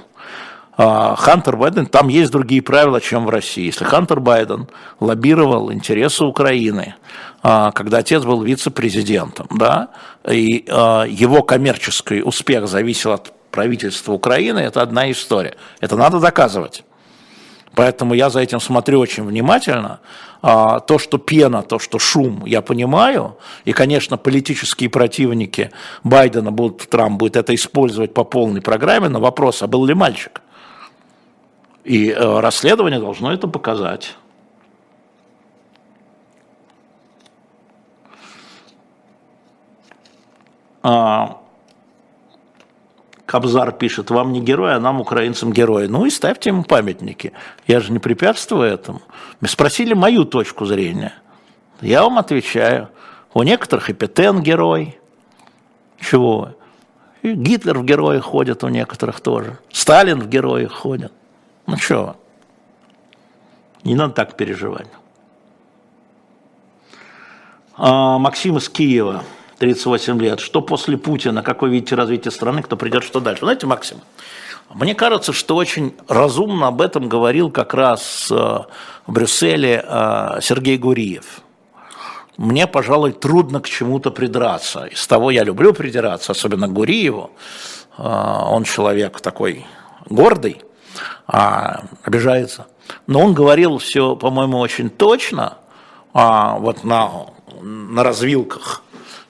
[0.82, 3.66] А, Хантер Байден, там есть другие правила, чем в России.
[3.66, 4.70] Если Хантер Байден
[5.02, 6.96] лоббировал интересы Украины,
[7.44, 9.90] а, когда отец был вице-президентом, да,
[10.26, 15.56] и а, его коммерческий успех зависел от правительства Украины, это одна история.
[15.82, 16.86] Это надо доказывать.
[17.76, 20.00] Поэтому я за этим смотрю очень внимательно.
[20.42, 23.38] А, то, что пена, то, что шум, я понимаю.
[23.66, 25.72] И, конечно, политические противники
[26.04, 29.10] Байдена будут, Трамп будет это использовать по полной программе.
[29.10, 30.42] Но вопрос, а был ли мальчик?
[31.84, 34.16] И э, расследование должно это показать.
[40.82, 41.42] А,
[43.30, 45.88] Кобзар пишет, вам не герой, а нам, украинцам, герой.
[45.88, 47.32] Ну и ставьте ему памятники.
[47.68, 49.04] Я же не препятствую этому.
[49.46, 51.14] Спросили мою точку зрения.
[51.80, 52.90] Я вам отвечаю.
[53.36, 54.98] У некоторых и Петен герой.
[56.02, 56.56] Чего?
[57.22, 59.60] И Гитлер в герои ходит у некоторых тоже.
[59.72, 61.14] Сталин в герои ходит.
[61.68, 62.16] Ну что?
[63.84, 64.88] Не надо так переживать.
[67.78, 69.24] А, Максим из Киева.
[69.60, 73.42] 38 лет, что после Путина, как вы видите развитие страны, кто придет, что дальше.
[73.42, 73.98] Знаете, Максим,
[74.74, 80.78] мне кажется, что очень разумно об этом говорил как раз э, в Брюсселе э, Сергей
[80.78, 81.42] Гуриев.
[82.38, 84.86] Мне, пожалуй, трудно к чему-то придраться.
[84.86, 87.32] Из того я люблю придираться, особенно к Гуриеву.
[87.98, 89.66] Э, он человек такой
[90.10, 90.62] гордый,
[91.28, 92.68] а обижается.
[93.08, 95.58] Но он говорил все, по-моему, очень точно,
[96.14, 97.10] а вот на,
[97.62, 98.84] на развилках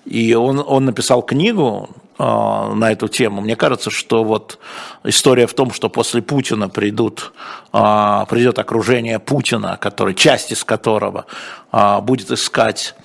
[0.09, 3.41] и он, он написал книгу э, на эту тему.
[3.41, 4.57] Мне кажется, что вот
[5.03, 7.31] история в том, что после Путина придут,
[7.71, 11.27] э, придет окружение Путина, который, часть из которого
[11.71, 12.95] э, будет искать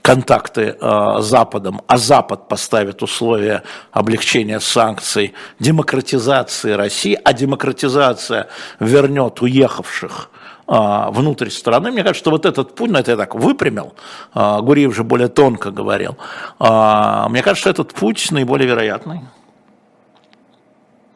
[0.00, 8.48] контакты с Западом, а Запад поставит условия облегчения санкций, демократизации России, а демократизация
[8.80, 11.90] вернет уехавших а, внутрь страны.
[11.90, 13.94] Мне кажется, что вот этот путь, ну это я так выпрямил,
[14.32, 16.16] а, Гуриев же более тонко говорил,
[16.58, 19.20] а, мне кажется, что этот путь наиболее вероятный.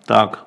[0.05, 0.45] Так.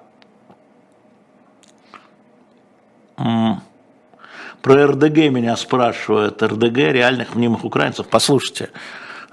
[4.61, 6.41] Про РДГ меня спрашивают.
[6.41, 8.07] РДГ реальных мнимых украинцев.
[8.07, 8.69] Послушайте,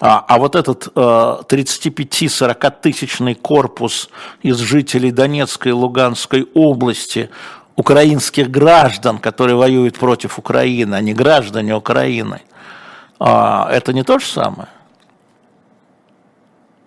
[0.00, 4.10] а, а вот этот э, 35-40 тысячный корпус
[4.42, 7.30] из жителей Донецкой и Луганской области,
[7.78, 12.42] украинских граждан, которые воюют против Украины, а не граждане Украины,
[13.20, 14.68] э, это не то же самое?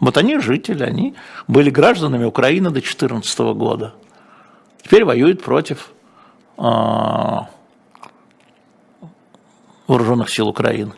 [0.02, 1.16] Вот они жители, они
[1.48, 3.94] были гражданами Украины до 2014 года.
[4.84, 5.94] Теперь воюют против
[6.58, 6.62] э,
[9.88, 10.92] вооруженных сил Украины.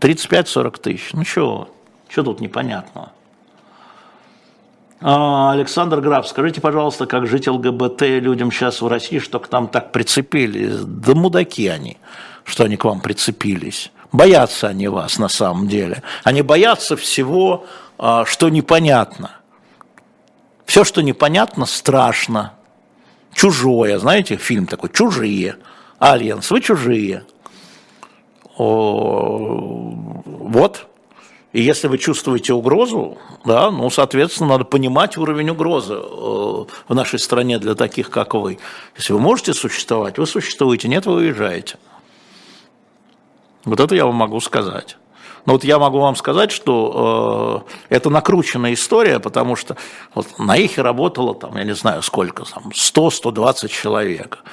[0.00, 1.12] 35-40 тысяч.
[1.14, 1.74] Ну что,
[2.10, 3.12] что тут непонятного?
[5.00, 9.68] А, Александр Граф, скажите, пожалуйста, как жить ЛГБТ людям сейчас в России, что к нам
[9.68, 10.80] так прицепились?
[10.80, 11.98] Да мудаки они,
[12.44, 13.92] что они к вам прицепились.
[14.10, 16.02] Боятся они вас на самом деле.
[16.24, 17.66] Они боятся всего,
[17.98, 19.32] а, что непонятно.
[20.64, 22.54] Все, что непонятно, страшно.
[23.32, 25.56] Чужое, знаете, фильм такой, чужие.
[25.98, 27.24] Альянс, вы чужие
[30.48, 30.87] вот.
[31.58, 37.18] И если вы чувствуете угрозу, да, ну, соответственно, надо понимать уровень угрозы э, в нашей
[37.18, 38.60] стране для таких, как вы.
[38.96, 41.78] Если вы можете существовать, вы существуете, нет, вы уезжаете.
[43.64, 44.98] Вот это я вам могу сказать.
[45.46, 49.76] Но вот я могу вам сказать, что э, это накрученная история, потому что
[50.14, 54.44] вот на Эхе работало там, я не знаю сколько, там 100-120 человек.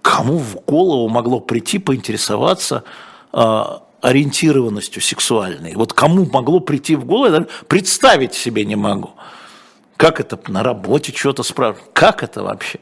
[0.00, 2.82] Кому в голову могло прийти поинтересоваться
[3.32, 5.74] а, ориентированностью сексуальной.
[5.74, 9.10] Вот кому могло прийти в голову, я даже представить себе не могу.
[9.96, 11.84] Как это на работе что-то спрашивать?
[11.92, 12.80] Как это вообще?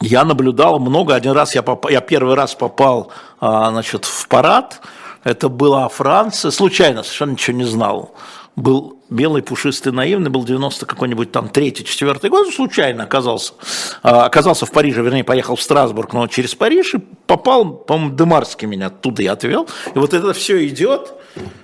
[0.00, 1.14] Я наблюдал много.
[1.16, 3.10] Один раз я, попал, я первый раз попал
[3.40, 4.80] а, значит, в парад.
[5.24, 6.52] Это была Франция.
[6.52, 8.14] Случайно, совершенно ничего не знал
[8.58, 13.54] был белый, пушистый, наивный, был 90 какой-нибудь там третий, четвертый год, случайно оказался,
[14.02, 18.66] а, оказался в Париже, вернее, поехал в Страсбург, но через Париж и попал, по-моему, Демарский
[18.66, 21.14] меня оттуда и отвел, и вот это все идет,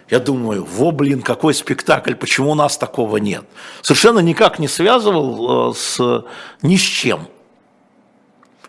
[0.09, 3.45] я думаю, во, блин, какой спектакль, почему у нас такого нет?
[3.83, 6.25] Совершенно никак не связывал э, с
[6.63, 7.27] ни с чем.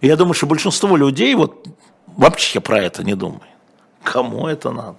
[0.01, 1.67] И я думаю, что большинство людей вот
[2.07, 3.43] вообще про это не думает.
[4.03, 4.97] Кому это надо?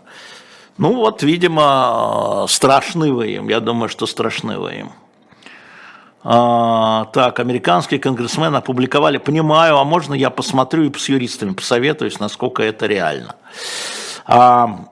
[0.78, 3.48] Ну вот, видимо, страшны вы им.
[3.48, 4.92] Я думаю, что страшны вы им.
[6.22, 12.64] А, так, американские конгрессмены опубликовали, понимаю, а можно я посмотрю и с юристами посоветуюсь, насколько
[12.64, 13.36] это реально.
[14.26, 14.86] А,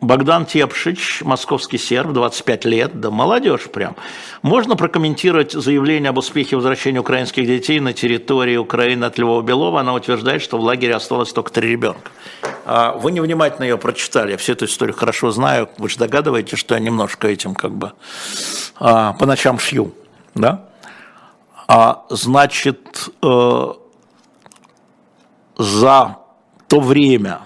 [0.00, 3.96] Богдан Тепшич, московский серб, 25 лет, да молодежь прям.
[4.42, 9.80] Можно прокомментировать заявление об успехе возвращения украинских детей на территории Украины от Львова Белова?
[9.80, 12.10] Она утверждает, что в лагере осталось только три ребенка.
[12.66, 16.74] А вы невнимательно ее прочитали, я всю эту историю хорошо знаю, вы же догадываетесь, что
[16.74, 17.92] я немножко этим как бы
[18.78, 19.94] а, по ночам шью,
[20.34, 20.66] да?
[21.68, 23.72] А, значит, э,
[25.58, 26.16] за
[26.68, 27.40] то время,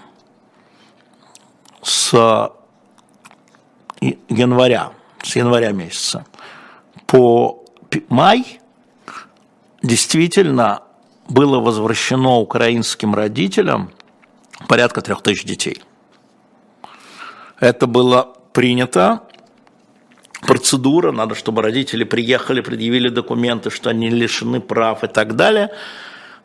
[1.81, 2.51] с
[4.29, 4.91] января,
[5.23, 6.25] с января месяца
[7.05, 7.63] по
[8.09, 8.59] май
[9.83, 10.83] действительно
[11.27, 13.91] было возвращено украинским родителям
[14.67, 15.81] порядка трех тысяч детей.
[17.59, 19.23] Это было принято,
[20.41, 25.69] процедура, надо, чтобы родители приехали, предъявили документы, что они лишены прав и так далее.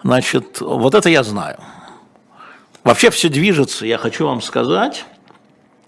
[0.03, 1.59] Значит, вот это я знаю.
[2.85, 5.05] Вообще все движется, я хочу вам сказать,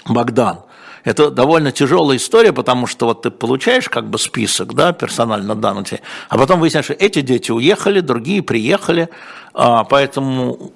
[0.08, 0.60] Богдан.
[1.04, 5.86] Это довольно тяжелая история, потому что вот ты получаешь как бы список, да, персонально данных,
[6.28, 9.08] а потом выясняешь, что эти дети уехали, другие приехали,
[9.54, 10.72] а, поэтому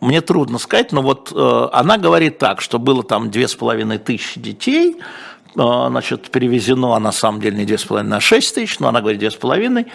[0.00, 3.98] мне трудно сказать, но вот э, она говорит так, что было там две с половиной
[3.98, 8.54] тысячи детей, э, значит, перевезено, а на самом деле не две с половиной, а шесть
[8.54, 9.86] тысяч, но она говорит две с половиной,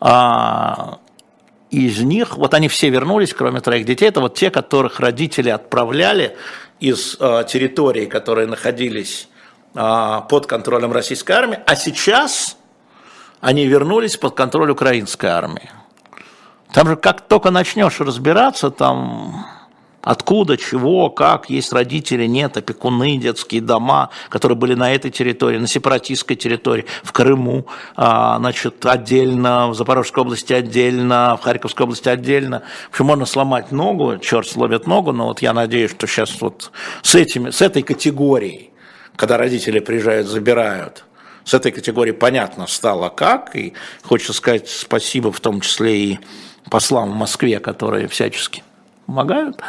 [0.00, 0.98] а,
[1.70, 6.36] из них, вот они все вернулись, кроме троих детей, это вот те, которых родители отправляли
[6.80, 9.28] из э, территорий, которые находились
[9.74, 12.56] э, под контролем российской армии, а сейчас
[13.40, 15.70] они вернулись под контроль украинской армии.
[16.72, 19.46] Там же как только начнешь разбираться, там
[20.02, 25.66] Откуда, чего, как, есть родители, нет, опекуны, детские дома, которые были на этой территории, на
[25.66, 32.62] сепаратистской территории, в Крыму, а, значит, отдельно, в Запорожской области отдельно, в Харьковской области отдельно.
[32.88, 36.70] В общем, можно сломать ногу, черт сломит ногу, но вот я надеюсь, что сейчас вот
[37.02, 38.70] с, этими, с этой категорией,
[39.16, 41.04] когда родители приезжают, забирают,
[41.44, 46.20] с этой категорией понятно стало как, и хочется сказать спасибо в том числе и
[46.70, 48.62] послам в Москве, которые всячески
[49.10, 49.60] помогают.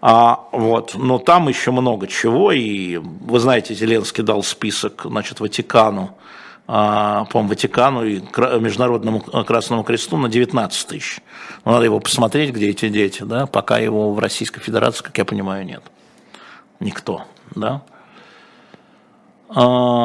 [0.00, 0.94] А, вот.
[0.96, 6.16] Но там еще много чего, и вы знаете, Зеленский дал список значит, Ватикану
[6.66, 11.20] а, по Ватикану и Международному Красному Кресту на 19 тысяч.
[11.64, 15.64] Надо его посмотреть, где эти дети, да, пока его в Российской Федерации, как я понимаю,
[15.64, 15.82] нет.
[16.80, 17.22] Никто,
[17.54, 17.82] да.
[19.54, 19.98] А,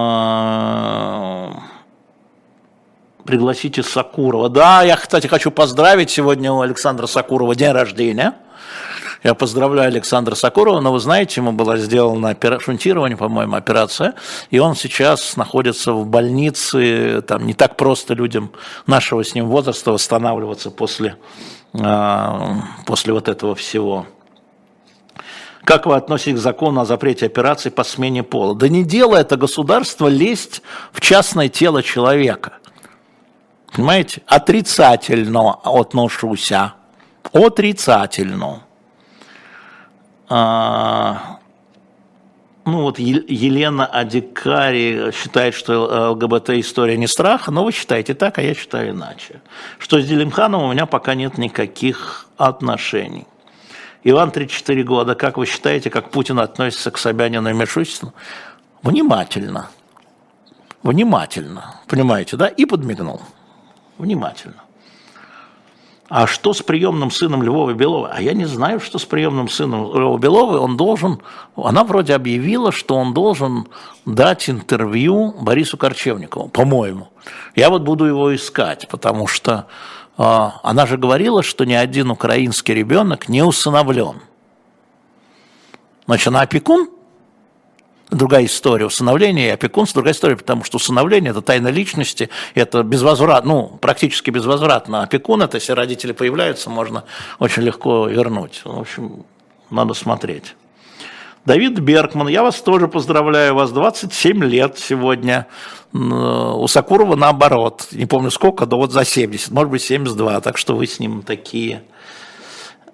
[3.23, 4.49] пригласите Сакурова.
[4.49, 8.35] Да, я, кстати, хочу поздравить сегодня у Александра Сакурова день рождения.
[9.23, 14.13] Я поздравляю Александра Сокурова, но вы знаете, ему была сделана шунтирование, по-моему, операция,
[14.49, 18.51] и он сейчас находится в больнице, там не так просто людям
[18.87, 21.17] нашего с ним возраста восстанавливаться после,
[21.73, 24.05] а, после вот этого всего.
[25.65, 28.53] Как вы относитесь к закону о запрете операций по смене пола?
[28.53, 30.61] Да не дело это государство лезть
[30.91, 32.59] в частное тело человека.
[33.73, 34.21] Понимаете?
[34.27, 36.51] Отрицательно отношусь.
[37.33, 38.64] Отрицательно.
[40.29, 41.39] А,
[42.65, 48.55] ну вот Елена Адикари считает, что ЛГБТ-история не страх, но вы считаете так, а я
[48.55, 49.41] считаю иначе.
[49.77, 53.27] Что с Делимханом у меня пока нет никаких отношений.
[54.03, 58.13] Иван, 34 года, как вы считаете, как Путин относится к Собянину и Мишустину?
[58.83, 59.69] Внимательно.
[60.83, 61.81] Внимательно.
[61.87, 62.47] Понимаете, да?
[62.47, 63.21] И подмигнул.
[63.97, 64.64] Внимательно.
[66.07, 68.11] А что с приемным сыном Львова Белова?
[68.13, 70.59] А я не знаю, что с приемным сыном Львова Белова.
[70.59, 71.19] Он должен,
[71.55, 73.67] она вроде объявила, что он должен
[74.05, 77.07] дать интервью Борису Корчевникову, по-моему.
[77.55, 79.65] Я вот буду его искать, потому что
[80.17, 80.23] э,
[80.61, 84.21] она же говорила, что ни один украинский ребенок не усыновлен.
[86.05, 86.89] Значит, она опекун?
[88.09, 88.85] Другая история.
[88.85, 94.29] Усыновление и опекунство– другая история, потому что усыновление– это тайна личности, это безвозвратно, ну, практически
[94.29, 95.03] безвозвратно.
[95.03, 97.03] Опекун– это если родители появляются, можно
[97.39, 98.61] очень легко вернуть.
[98.63, 99.23] В общем,
[99.69, 100.55] надо смотреть.
[101.45, 105.47] Давид Беркман, я вас тоже поздравляю, у вас 27 лет сегодня.
[105.93, 110.75] У Сакурова наоборот, не помню сколько, да вот за 70, может быть 72, так что
[110.75, 111.83] вы с ним такие–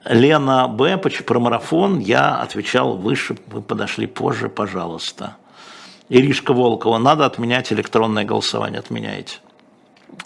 [0.06, 0.98] Лена Б.
[0.98, 5.38] про марафон я отвечал выше, вы подошли позже, пожалуйста.
[6.10, 9.38] Иришка Волкова, надо отменять электронное голосование, отменяйте.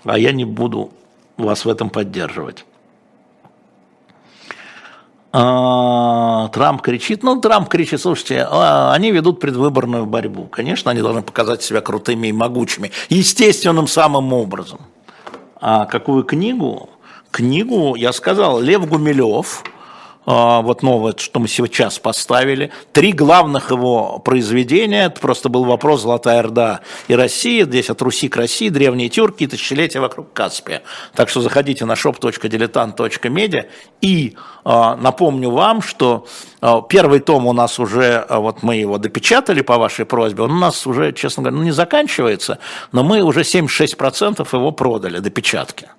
[0.03, 0.91] А я не буду
[1.37, 2.65] вас в этом поддерживать.
[5.31, 10.45] А, Трамп кричит, ну, Трамп кричит, слушайте, а, они ведут предвыборную борьбу.
[10.45, 14.79] Конечно, они должны показать себя крутыми и могучими, естественным самым образом.
[15.59, 16.89] А какую книгу?
[17.35, 19.63] Книгу, я сказал, Лев Гумилев,
[20.25, 22.71] а, вот новое, что мы сейчас поставили.
[22.93, 28.29] Три главных его произведения, это просто был вопрос «Золотая Орда» и Россия, здесь от Руси
[28.29, 30.81] к России, древние тюрки и тысячелетия вокруг Каспия.
[31.13, 33.65] Так что заходите на shop.diletant.media
[34.01, 36.25] и а, напомню вам, что
[36.61, 40.59] а, первый том у нас уже, вот мы его допечатали по вашей просьбе, он у
[40.59, 42.59] нас уже, честно говоря, ну, не заканчивается,
[42.93, 45.89] но мы уже 76% его продали, допечатки.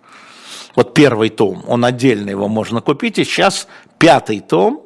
[0.76, 3.18] Вот первый том, он отдельно его можно купить.
[3.18, 3.66] И сейчас
[3.98, 4.85] пятый том,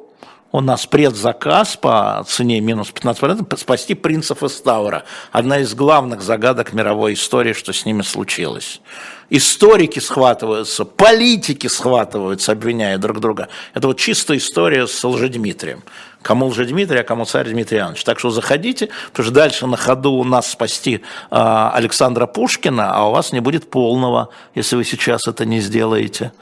[0.51, 5.03] у нас предзаказ по цене минус 15%, спасти принцев из Таура.
[5.31, 8.81] Одна из главных загадок мировой истории, что с ними случилось.
[9.29, 13.47] Историки схватываются, политики схватываются, обвиняя друг друга.
[13.73, 15.83] Это вот чистая история с Лжедмитрием.
[16.21, 18.03] Кому Лжедмитрий, а кому царь Дмитрий Иванович.
[18.03, 20.95] Так что заходите, потому что дальше на ходу у нас спасти
[21.31, 26.33] э, Александра Пушкина, а у вас не будет полного, если вы сейчас это не сделаете.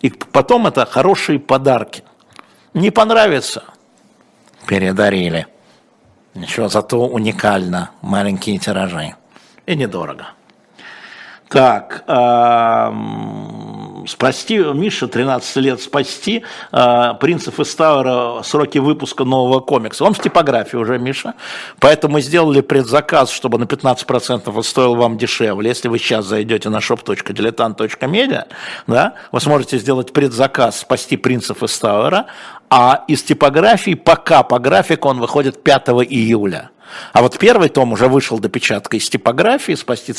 [0.00, 2.02] И потом это хорошие подарки.
[2.74, 3.64] Не понравится?
[4.66, 5.46] Передарили.
[6.34, 7.90] Ничего, зато уникально.
[8.02, 9.14] Маленькие тиражи.
[9.66, 10.28] И недорого.
[11.48, 12.04] Так,
[14.06, 20.04] спасти, Миша, 13 лет спасти, э, принцев из Тауэра, сроки выпуска нового комикса.
[20.04, 21.34] Он в типографии уже, Миша.
[21.78, 25.68] Поэтому мы сделали предзаказ, чтобы на 15% он стоил вам дешевле.
[25.68, 28.46] Если вы сейчас зайдете на shop.diletant.media,
[28.86, 32.26] да, вы сможете сделать предзаказ «Спасти принцев из Тауэра»,
[32.68, 36.70] а из типографии пока по графику он выходит 5 июля.
[37.12, 40.12] А вот первый том уже вышел до печатка из типографии «Спасти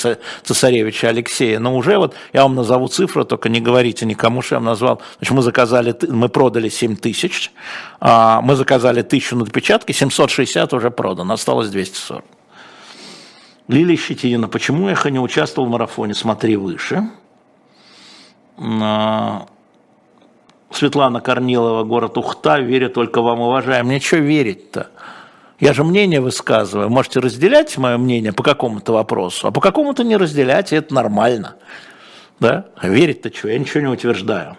[0.43, 4.59] цесаревича Алексея», но уже вот, я вам назову цифру, только не говорите никому, что я
[4.59, 5.01] вам назвал.
[5.17, 7.51] Значит, мы заказали, мы продали 7 тысяч,
[7.99, 12.25] а, мы заказали тысячу на допечатке, 760 уже продано, осталось 240.
[13.67, 17.09] Лилия Щетинина, почему я не участвовал в марафоне «Смотри выше»?
[18.57, 19.45] А,
[20.69, 23.87] Светлана Корнилова, город Ухта, верю только вам, уважаем.
[23.87, 24.89] Мне что верить-то?
[25.61, 26.89] Я же мнение высказываю.
[26.89, 31.55] Можете разделять мое мнение по какому-то вопросу, а по какому-то не разделять, и это нормально.
[32.41, 32.65] Да?
[32.75, 33.49] А верить-то что?
[33.49, 34.57] Я ничего не утверждаю.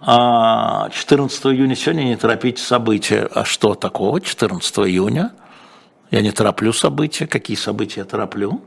[0.00, 3.28] 14 а, июня сегодня не торопите события.
[3.34, 5.32] А что такого 14 июня?
[6.10, 7.26] Я не тороплю события.
[7.26, 8.62] Какие события я тороплю?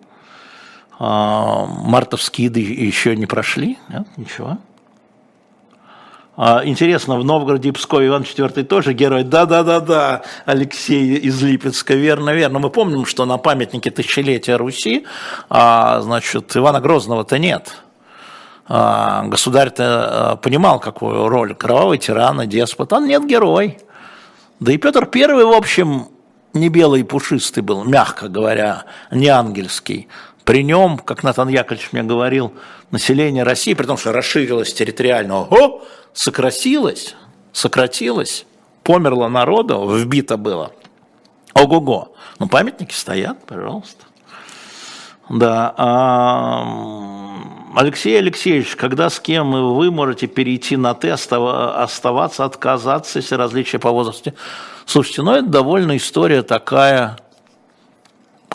[1.00, 4.60] А, мартовские еще не прошли, нет, ничего.
[6.38, 9.24] А, интересно, в Новгороде и Пскове Иван IV тоже герой.
[9.24, 12.60] Да-да-да-да, Алексей из Липецка, верно, верно.
[12.60, 15.06] Мы помним, что на памятнике тысячелетия Руси,
[15.50, 17.76] а, значит, Ивана Грозного-то нет.
[18.68, 22.94] А, государь-то понимал, какую роль кровавый тиран и деспот.
[22.94, 23.80] Он нет герой.
[24.62, 26.08] Да и Петр I, в общем,
[26.54, 30.08] не белый и пушистый был, мягко говоря, не ангельский.
[30.44, 32.54] При нем, как Натан Яковлевич мне говорил,
[32.89, 35.82] население России, при том, что расширилось территориально, о,
[36.14, 37.16] сократилось,
[37.54, 38.46] сократилось,
[38.84, 40.72] померло народу, вбито было.
[41.54, 42.14] Ого-го.
[42.39, 44.06] Ну, памятники стоят, пожалуйста.
[45.30, 45.74] Да.
[47.76, 53.92] Алексей Алексеевич, когда с кем вы можете перейти на «ты», оставаться, отказаться, если различия по
[53.92, 54.34] возрасту?
[54.86, 57.18] Слушайте, ну это довольно история такая,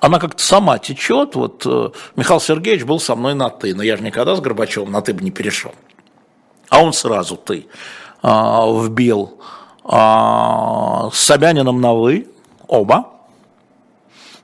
[0.01, 1.35] она как-то сама течет.
[1.35, 4.93] Вот э, Михаил Сергеевич был со мной на «ты», но я же никогда с Горбачевым
[4.93, 5.75] на «ты» бы не перешел.
[6.69, 7.67] А он сразу «ты»
[8.23, 9.41] а, вбил.
[9.85, 12.29] А, с Собянином на «вы»
[12.69, 13.11] оба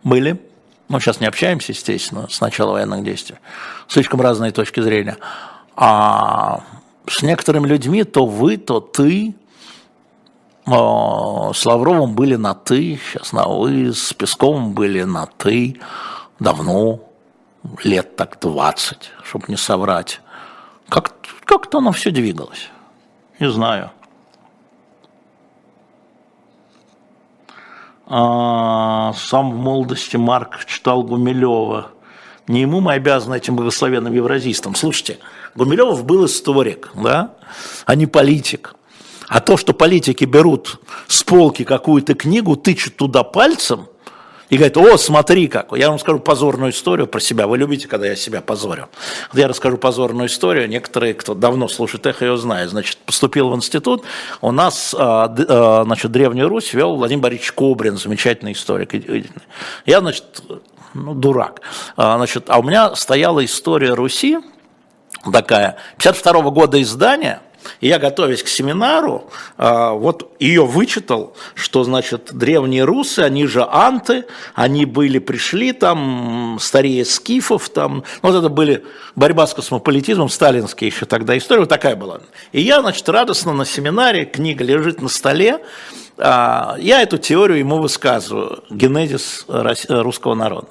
[0.02, 0.40] были.
[0.88, 3.36] Ну, сейчас не общаемся, естественно, с начала военных действий.
[3.88, 5.16] Слишком разные точки зрения.
[5.76, 6.64] А
[7.06, 9.34] с некоторыми людьми то вы, то ты.
[10.64, 15.80] С Лавровым были на «ты», сейчас на «вы», с Песковым были на «ты»
[16.38, 17.00] давно,
[17.82, 20.20] лет так 20, чтобы не соврать.
[20.88, 22.68] Как, как-то оно все двигалось.
[23.40, 23.90] Не знаю.
[28.06, 31.88] А, сам в молодости Марк читал Гумилева.
[32.46, 34.74] Не ему мы обязаны этим благословенным евразистам.
[34.74, 35.18] Слушайте,
[35.54, 37.34] Гумилев был историк, да,
[37.86, 38.74] а не политик.
[39.32, 40.78] А то, что политики берут
[41.08, 43.88] с полки какую-то книгу, тычут туда пальцем
[44.50, 45.72] и говорят, о, смотри как.
[45.72, 47.46] Я вам скажу позорную историю про себя.
[47.46, 48.90] Вы любите, когда я себя позорю.
[49.32, 50.68] Я расскажу позорную историю.
[50.68, 52.72] Некоторые, кто давно слушает эхо, ее знают.
[52.72, 54.04] Значит, поступил в институт.
[54.42, 58.92] У нас, а, а, значит, Древнюю Русь вел Владимир Борисович Кобрин, замечательный историк.
[59.86, 60.42] Я, значит,
[60.92, 61.62] ну, дурак.
[61.96, 64.40] А, значит, а у меня стояла история Руси,
[65.32, 67.40] такая, 52 -го года издания–
[67.80, 73.66] и я, готовясь к семинару, а, вот ее вычитал, что, значит, древние русы, они же
[73.68, 78.84] анты, они были, пришли там, старее скифов, там, ну, вот это были
[79.16, 82.20] борьба с космополитизмом, сталинские еще тогда история, вот такая была.
[82.52, 85.60] И я, значит, радостно на семинаре, книга лежит на столе,
[86.18, 90.68] а, я эту теорию ему высказываю, генезис русского народа.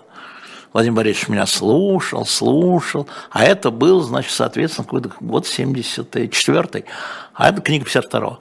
[0.74, 6.86] Владимир Борисович меня слушал, слушал, а это был, значит, соответственно, какой-то год 74-й,
[7.34, 8.39] а это книга 52-го.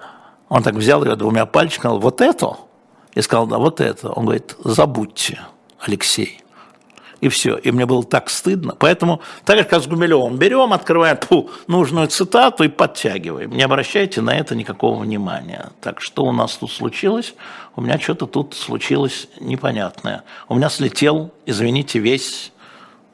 [0.49, 2.57] Он так взял ее двумя пальчиками, вот это?
[3.15, 4.11] Я сказал, да, вот это.
[4.11, 5.41] Он говорит, забудьте,
[5.81, 6.43] Алексей
[7.21, 7.57] и все.
[7.57, 8.75] И мне было так стыдно.
[8.79, 13.51] Поэтому, так же, как с Гумилевым, берем, открываем фу, нужную цитату и подтягиваем.
[13.51, 15.71] Не обращайте на это никакого внимания.
[15.81, 17.35] Так, что у нас тут случилось?
[17.77, 20.25] У меня что-то тут случилось непонятное.
[20.49, 22.53] У меня слетел, извините, весь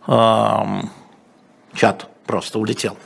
[0.07, 0.91] эм,
[1.75, 2.97] чат просто улетел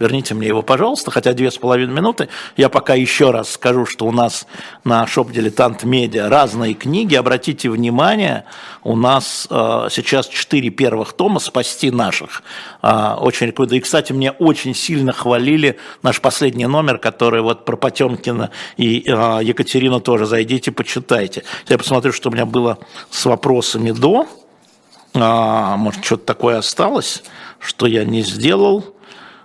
[0.00, 2.28] верните мне его, пожалуйста, хотя две с половиной минуты.
[2.56, 4.46] Я пока еще раз скажу, что у нас
[4.82, 7.14] на шоп Дилетант Медиа разные книги.
[7.14, 8.44] Обратите внимание,
[8.82, 12.42] у нас э, сейчас четыре первых тома «Спасти наших».
[12.82, 13.78] Э, очень рекомендую.
[13.78, 19.40] И, кстати, мне очень сильно хвалили наш последний номер, который вот про Потемкина и э,
[19.42, 20.24] Екатерину тоже.
[20.24, 21.44] Зайдите, почитайте.
[21.68, 22.78] Я посмотрю, что у меня было
[23.10, 24.26] с вопросами до.
[25.14, 27.22] А, может, что-то такое осталось,
[27.58, 28.94] что я не сделал.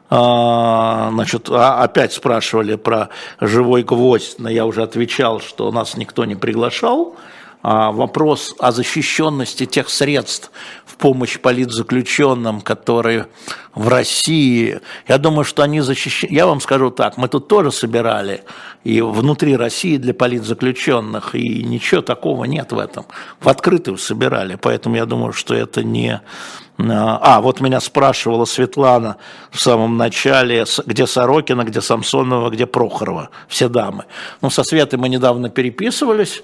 [0.10, 6.26] А, значит, а, опять спрашивали про живой гвоздь, но я уже отвечал, что нас никто
[6.26, 7.16] не приглашал.
[7.68, 10.52] А, вопрос о защищенности тех средств
[10.86, 13.26] в помощь политзаключенным, которые
[13.74, 16.32] в России, я думаю, что они защищены.
[16.32, 18.44] Я вам скажу так, мы тут тоже собирали
[18.84, 23.08] и внутри России для политзаключенных, и ничего такого нет в этом.
[23.40, 26.22] В открытую собирали, поэтому я думаю, что это не
[26.78, 29.18] а, вот меня спрашивала Светлана
[29.50, 34.06] в самом начале, где Сорокина, где Самсонова, где Прохорова, все дамы.
[34.42, 36.44] Ну, со Светой мы недавно переписывались,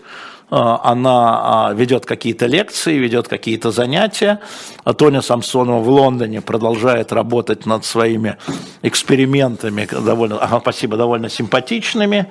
[0.50, 4.40] а, она а, ведет какие-то лекции, ведет какие-то занятия.
[4.84, 8.38] А Тоня Самсонова в Лондоне продолжает работать над своими
[8.82, 12.28] экспериментами, довольно, ага, спасибо, довольно симпатичными.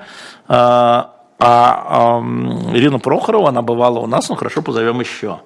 [0.48, 2.20] А, а
[2.74, 5.40] Ирина Прохорова, она бывала у нас, ну хорошо, позовем еще.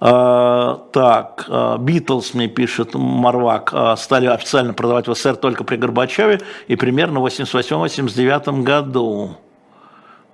[0.00, 1.48] А, так,
[1.80, 7.26] Битлз мне пишет, Марвак, стали официально продавать в СССР только при Горбачеве и примерно в
[7.26, 9.36] 88-89 году.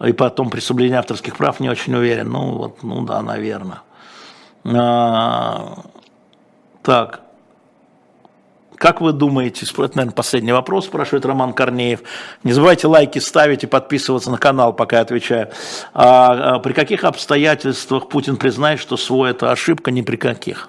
[0.05, 2.31] И потом при соблюдении авторских прав не очень уверен.
[2.31, 3.83] Ну, вот, ну да, наверное.
[4.65, 5.79] А,
[6.83, 7.23] так,
[8.77, 12.01] Как вы думаете, это, наверное, последний вопрос, спрашивает Роман Корнеев.
[12.45, 15.49] Не забывайте лайки ставить и подписываться на канал, пока я отвечаю.
[15.95, 19.91] А, а, при каких обстоятельствах Путин признает, что свой это ошибка?
[19.91, 20.69] Ни при каких.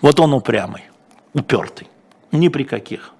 [0.00, 0.84] Вот он упрямый,
[1.34, 1.88] упертый.
[2.32, 3.12] Ни при каких.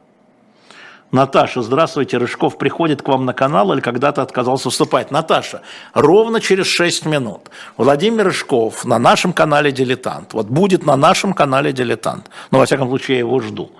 [1.11, 5.11] Наташа, здравствуйте, Рыжков приходит к вам на канал или когда-то отказался выступать?
[5.11, 5.63] Наташа,
[5.95, 10.35] ровно через 6 минут Владимир Рыжков на нашем канале «Дилетант».
[10.35, 12.31] Вот будет на нашем канале «Дилетант».
[12.51, 13.71] Ну, во всяком случае, я его жду.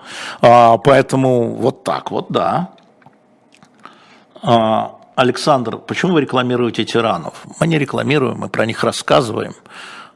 [0.41, 2.71] А, поэтому вот так вот, да.
[4.41, 7.43] А, Александр, почему вы рекламируете тиранов?
[7.59, 9.53] Мы не рекламируем, мы про них рассказываем.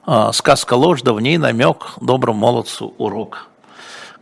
[0.07, 3.49] А, сказка ложь, да в ней намек, доброму молодцу урок.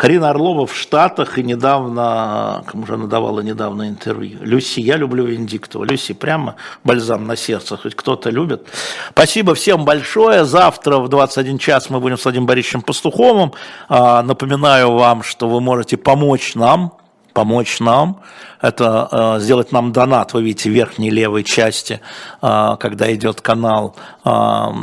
[0.01, 5.27] Карина Орлова в Штатах и недавно, кому же она давала недавно интервью, Люси, я люблю
[5.27, 5.83] Виндиктова.
[5.83, 8.67] Люси, прямо бальзам на сердце, хоть кто-то любит.
[9.11, 10.43] Спасибо всем большое.
[10.43, 13.53] Завтра в 21 час мы будем с Владимиром Борисовичем Пастуховым.
[13.89, 16.93] А, напоминаю вам, что вы можете помочь нам,
[17.33, 18.23] помочь нам
[18.61, 21.99] это э, сделать нам донат, вы видите, в верхней левой части,
[22.41, 24.29] э, когда идет канал, э,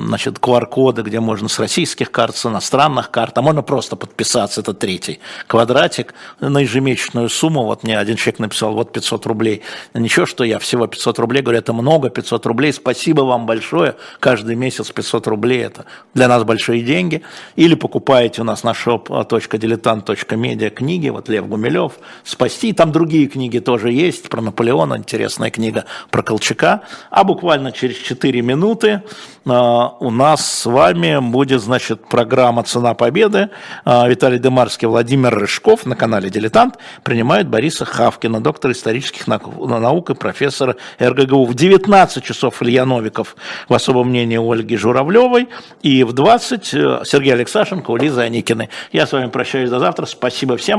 [0.06, 4.74] значит, QR-коды, где можно с российских карт, с иностранных карт, а можно просто подписаться, это
[4.74, 9.62] третий квадратик, на ежемесячную сумму, вот мне один человек написал, вот 500 рублей,
[9.94, 14.56] ничего, что я всего 500 рублей, говорю, это много, 500 рублей, спасибо вам большое, каждый
[14.56, 17.22] месяц 500 рублей, это для нас большие деньги,
[17.56, 21.92] или покупаете у нас на shop.diletant.media книги, вот Лев Гумилев,
[22.24, 26.80] «Спасти», там другие книги тоже есть, про Наполеона, интересная книга про Колчака.
[27.10, 29.02] А буквально через 4 минуты
[29.44, 29.50] э,
[30.00, 33.50] у нас с вами будет, значит, программа «Цена победы».
[33.84, 40.14] Э, Виталий Демарский, Владимир Рыжков на канале «Дилетант» принимает Бориса Хавкина, доктора исторических наук и
[40.14, 41.44] профессора РГГУ.
[41.44, 43.36] В 19 часов Илья Новиков
[43.68, 45.50] в особом мнении Ольги Журавлевой
[45.82, 48.70] и в 20 э, Сергей Алексашенко, у Лизы Аникиной.
[48.92, 50.06] Я с вами прощаюсь до завтра.
[50.06, 50.76] Спасибо всем.